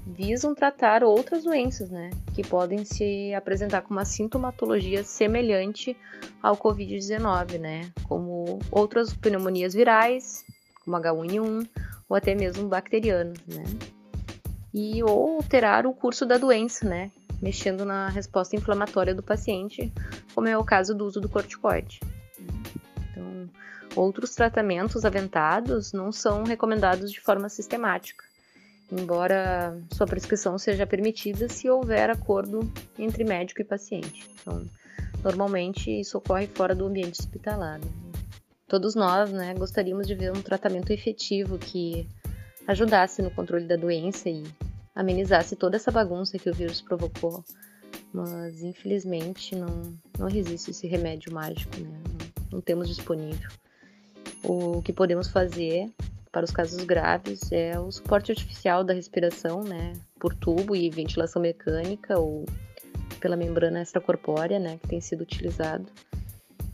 [0.05, 5.97] visam tratar outras doenças, né, que podem se apresentar com uma sintomatologia semelhante
[6.43, 10.45] ao COVID-19, né, como outras pneumonias virais,
[10.83, 11.67] como H1N1
[12.07, 13.63] ou até mesmo bacterianas, né,
[14.75, 17.09] e ou alterar o curso da doença, né,
[17.41, 19.91] mexendo na resposta inflamatória do paciente,
[20.33, 22.01] como é o caso do uso do corticoide.
[23.09, 23.49] Então,
[23.95, 28.25] outros tratamentos aventados não são recomendados de forma sistemática
[28.91, 34.29] embora sua prescrição seja permitida se houver acordo entre médico e paciente.
[34.41, 34.63] Então,
[35.23, 37.79] normalmente isso ocorre fora do ambiente hospitalar.
[37.79, 37.91] Né?
[38.67, 42.07] Todos nós, né, gostaríamos de ver um tratamento efetivo que
[42.67, 44.43] ajudasse no controle da doença e
[44.95, 47.43] amenizasse toda essa bagunça que o vírus provocou,
[48.13, 52.01] mas infelizmente não, não existe esse remédio mágico, né?
[52.07, 53.49] não, não temos disponível.
[54.43, 55.91] O que podemos fazer
[56.31, 61.41] para os casos graves é o suporte artificial da respiração, né, por tubo e ventilação
[61.41, 62.45] mecânica ou
[63.21, 65.85] pela membrana extracorpórea, né, que tem sido utilizado,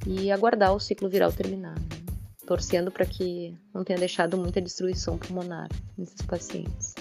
[0.07, 2.00] e aguardar o ciclo viral terminar, né,
[2.45, 5.67] torcendo para que não tenha deixado muita destruição pulmonar
[5.97, 6.95] nesses pacientes.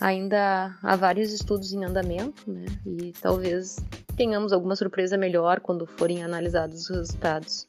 [0.00, 3.76] Ainda há vários estudos em andamento, né, e talvez
[4.16, 7.68] tenhamos alguma surpresa melhor quando forem analisados os resultados.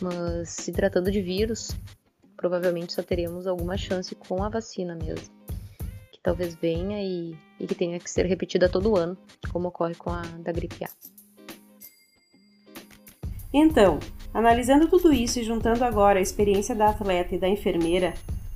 [0.00, 1.70] Mas se tratando de vírus,
[2.36, 5.32] provavelmente só teremos alguma chance com a vacina mesmo.
[6.10, 9.16] Que talvez venha e, e que tenha que ser repetida todo ano,
[9.52, 11.21] como ocorre com a da gripe A.
[13.52, 13.98] Então,
[14.32, 18.14] analisando tudo isso e juntando agora a experiência da atleta e da enfermeira,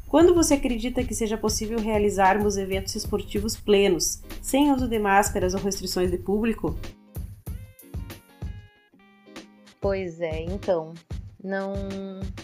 [0.09, 5.61] quando você acredita que seja possível realizarmos eventos esportivos plenos, sem uso de máscaras ou
[5.61, 6.79] restrições de público?
[9.81, 10.95] Pois é, então,
[11.43, 11.75] não,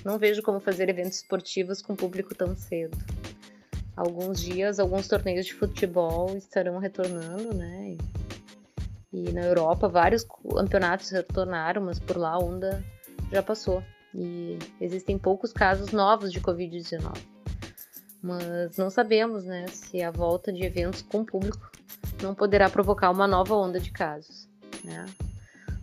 [0.05, 2.99] não vejo como fazer eventos esportivos com público tão cedo.
[3.97, 7.97] Alguns dias, alguns torneios de futebol estarão retornando, né?
[9.13, 12.83] E, na Europa, vários campeonatos retornaram, mas por lá a onda
[13.31, 13.83] já passou.
[14.15, 17.17] E existem poucos casos novos de Covid-19.
[18.23, 21.71] Mas não sabemos, né, se a volta de eventos com público
[22.23, 24.49] não poderá provocar uma nova onda de casos,
[24.85, 25.07] né?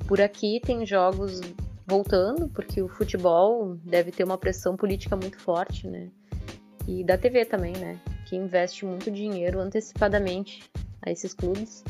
[0.07, 1.41] Por aqui tem jogos
[1.85, 6.09] voltando, porque o futebol deve ter uma pressão política muito forte, né?
[6.87, 7.99] E da TV também, né?
[8.27, 10.63] Que investe muito dinheiro antecipadamente
[11.01, 11.83] a esses clubes.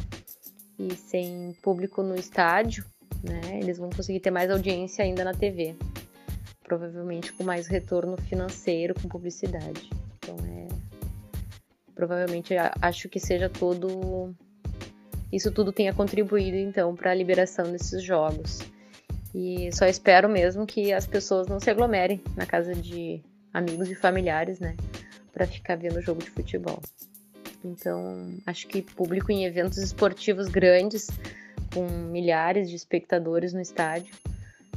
[0.80, 2.86] E sem público no estádio,
[3.24, 3.60] né?
[3.62, 5.76] Eles vão conseguir ter mais audiência ainda na TV.
[6.64, 9.90] Provavelmente com mais retorno financeiro com publicidade.
[10.18, 10.68] Então é.
[11.94, 14.34] Provavelmente acho que seja todo.
[15.32, 18.60] Isso tudo tenha contribuído então para a liberação desses jogos.
[19.34, 23.22] E só espero mesmo que as pessoas não se aglomerem na casa de
[23.54, 24.76] amigos e familiares, né?
[25.32, 26.82] Para ficar vendo jogo de futebol.
[27.64, 31.08] Então, acho que público em eventos esportivos grandes,
[31.74, 34.14] com milhares de espectadores no estádio,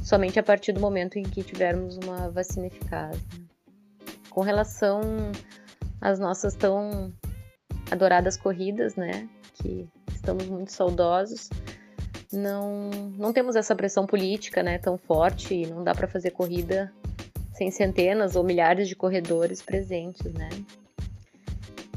[0.01, 3.15] somente a partir do momento em que tivermos uma vacina eficaz.
[3.15, 3.45] Né?
[4.29, 5.01] Com relação
[6.01, 7.13] às nossas tão
[7.89, 9.29] adoradas corridas, né?
[9.53, 11.49] Que estamos muito saudosos
[12.33, 16.91] não, não temos essa pressão política né, tão forte e não dá para fazer corrida
[17.53, 20.49] sem centenas ou milhares de corredores presentes, né?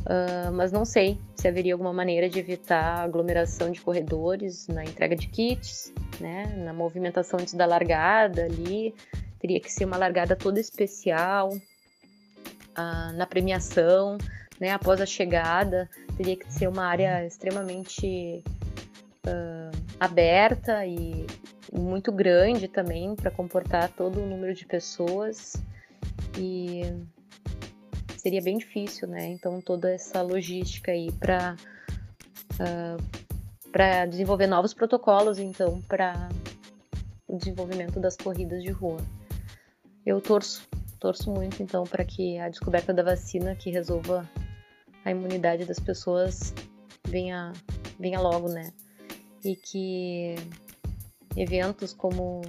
[0.07, 5.17] Uh, mas não sei se haveria alguma maneira de evitar aglomeração de corredores na entrega
[5.17, 6.47] de kits, né?
[6.59, 8.95] Na movimentação antes da largada ali,
[9.41, 11.53] teria que ser uma largada toda especial.
[11.53, 14.17] Uh, na premiação,
[14.61, 14.71] né?
[14.71, 18.45] Após a chegada, teria que ser uma área extremamente
[19.27, 21.27] uh, aberta e
[21.73, 25.55] muito grande também para comportar todo o número de pessoas
[26.39, 26.83] e
[28.27, 29.29] seria bem difícil, né?
[29.29, 31.55] Então toda essa logística aí para
[32.55, 33.21] uh,
[33.71, 36.29] para desenvolver novos protocolos, então para
[37.29, 38.97] o desenvolvimento das corridas de rua.
[40.05, 40.67] Eu torço,
[40.99, 44.29] torço muito então para que a descoberta da vacina que resolva
[45.05, 46.53] a imunidade das pessoas
[47.07, 47.53] venha,
[47.97, 48.73] venha logo, né?
[49.45, 50.35] E que
[51.37, 52.43] eventos como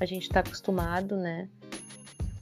[0.00, 1.46] a gente está acostumado, né,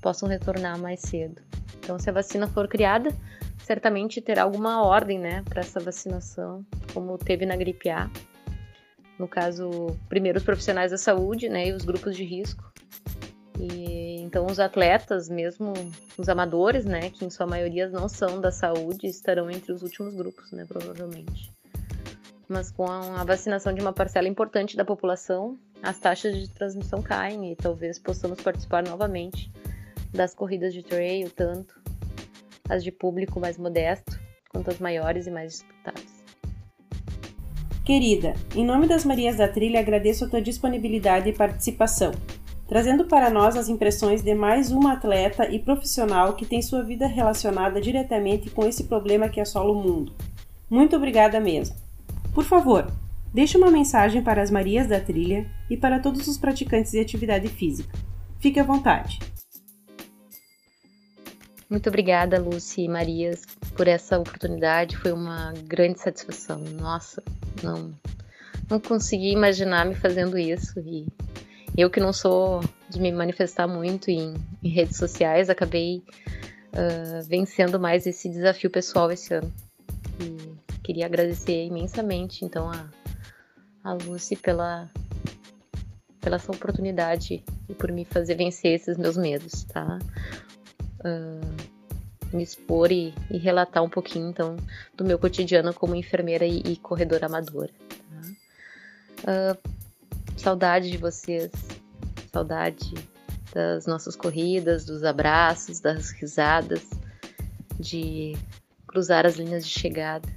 [0.01, 1.43] possam retornar mais cedo.
[1.85, 3.15] Então, se a vacina for criada,
[3.59, 6.65] certamente terá alguma ordem, né, para essa vacinação,
[6.95, 8.11] como teve na gripe A.
[9.19, 12.73] No caso, primeiro os profissionais da saúde, né, e os grupos de risco.
[13.61, 15.75] E então os atletas, mesmo
[16.17, 20.15] os amadores, né, que em sua maioria não são da saúde, estarão entre os últimos
[20.15, 21.53] grupos, né, provavelmente.
[22.49, 27.53] Mas com a vacinação de uma parcela importante da população, as taxas de transmissão caem
[27.53, 29.53] e talvez possamos participar novamente
[30.15, 31.75] das corridas de trail, tanto
[32.69, 34.19] as de público mais modesto
[34.51, 36.25] quanto as maiores e mais disputadas.
[37.85, 42.13] Querida, em nome das Marias da Trilha agradeço a tua disponibilidade e participação,
[42.67, 47.07] trazendo para nós as impressões de mais uma atleta e profissional que tem sua vida
[47.07, 50.15] relacionada diretamente com esse problema que assola o mundo.
[50.71, 51.77] Muito obrigada mesmo.
[52.33, 52.91] Por favor,
[53.35, 57.49] Deixe uma mensagem para as Marias da Trilha e para todos os praticantes de atividade
[57.49, 57.99] física.
[58.39, 59.19] Fique à vontade.
[61.75, 63.43] Muito obrigada, Lucy e Marias,
[63.77, 64.97] por essa oportunidade.
[64.97, 66.61] Foi uma grande satisfação.
[66.61, 67.21] Nossa,
[67.65, 67.93] não,
[68.71, 70.79] não consegui imaginar me fazendo isso.
[70.79, 71.05] E
[71.77, 77.81] eu que não sou de me manifestar muito em, em redes sociais, acabei uh, vencendo
[77.81, 79.53] mais esse desafio pessoal esse ano.
[80.21, 82.89] E queria agradecer imensamente, então, a
[83.83, 84.89] a Lucy pela,
[86.21, 89.99] pela essa oportunidade e por me fazer vencer esses meus medos, tá?
[91.05, 91.75] Uh,
[92.35, 94.57] me expor e, e, relatar um pouquinho, então,
[94.97, 97.71] do meu cotidiano como enfermeira e, e corredora amadora.
[99.23, 99.57] Tá?
[99.57, 99.71] Uh,
[100.37, 101.53] saudade de vocês,
[102.33, 102.93] saudade
[103.53, 106.89] das nossas corridas, dos abraços, das risadas,
[107.79, 108.37] de
[108.89, 110.29] cruzar as linhas de chegada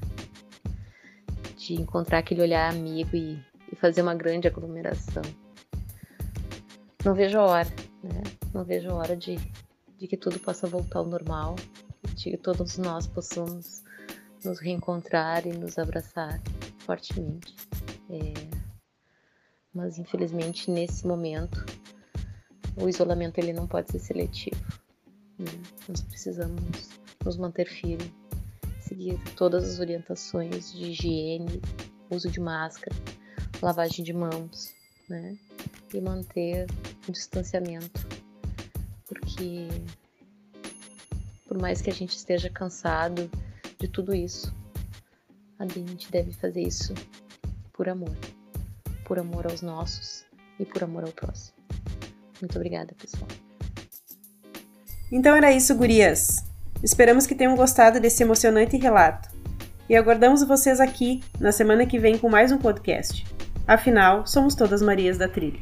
[1.67, 3.37] de encontrar aquele olhar amigo e,
[3.71, 5.23] e fazer uma grande aglomeração.
[7.03, 7.69] Não vejo a hora,
[8.01, 8.23] né?
[8.53, 9.37] Não vejo a hora de,
[9.97, 11.55] de que tudo possa voltar ao normal,
[12.15, 13.83] de que todos nós possamos
[14.43, 16.41] nos reencontrar e nos abraçar
[16.79, 17.55] fortemente.
[18.09, 18.33] É,
[19.73, 21.65] mas infelizmente nesse momento
[22.81, 24.63] o isolamento ele não pode ser seletivo.
[25.37, 25.51] Né?
[25.87, 26.89] Nós precisamos
[27.23, 28.11] nos manter firmes
[28.87, 31.61] seguir todas as orientações de higiene,
[32.09, 32.95] uso de máscara,
[33.61, 34.73] lavagem de mãos,
[35.09, 35.37] né?
[35.93, 36.67] E manter
[37.07, 38.06] o distanciamento,
[39.37, 39.67] porque
[41.47, 43.29] por mais que a gente esteja cansado
[43.79, 44.53] de tudo isso,
[45.59, 46.93] a gente deve fazer isso
[47.71, 48.15] por amor,
[49.05, 50.25] por amor aos nossos
[50.59, 51.55] e por amor ao próximo.
[52.41, 53.27] Muito obrigada, pessoal.
[55.11, 56.43] Então era isso, gurias.
[56.83, 59.29] Esperamos que tenham gostado desse emocionante relato.
[59.89, 63.25] E aguardamos vocês aqui na semana que vem com mais um podcast.
[63.65, 65.61] Afinal, somos todas Marias da Trilha.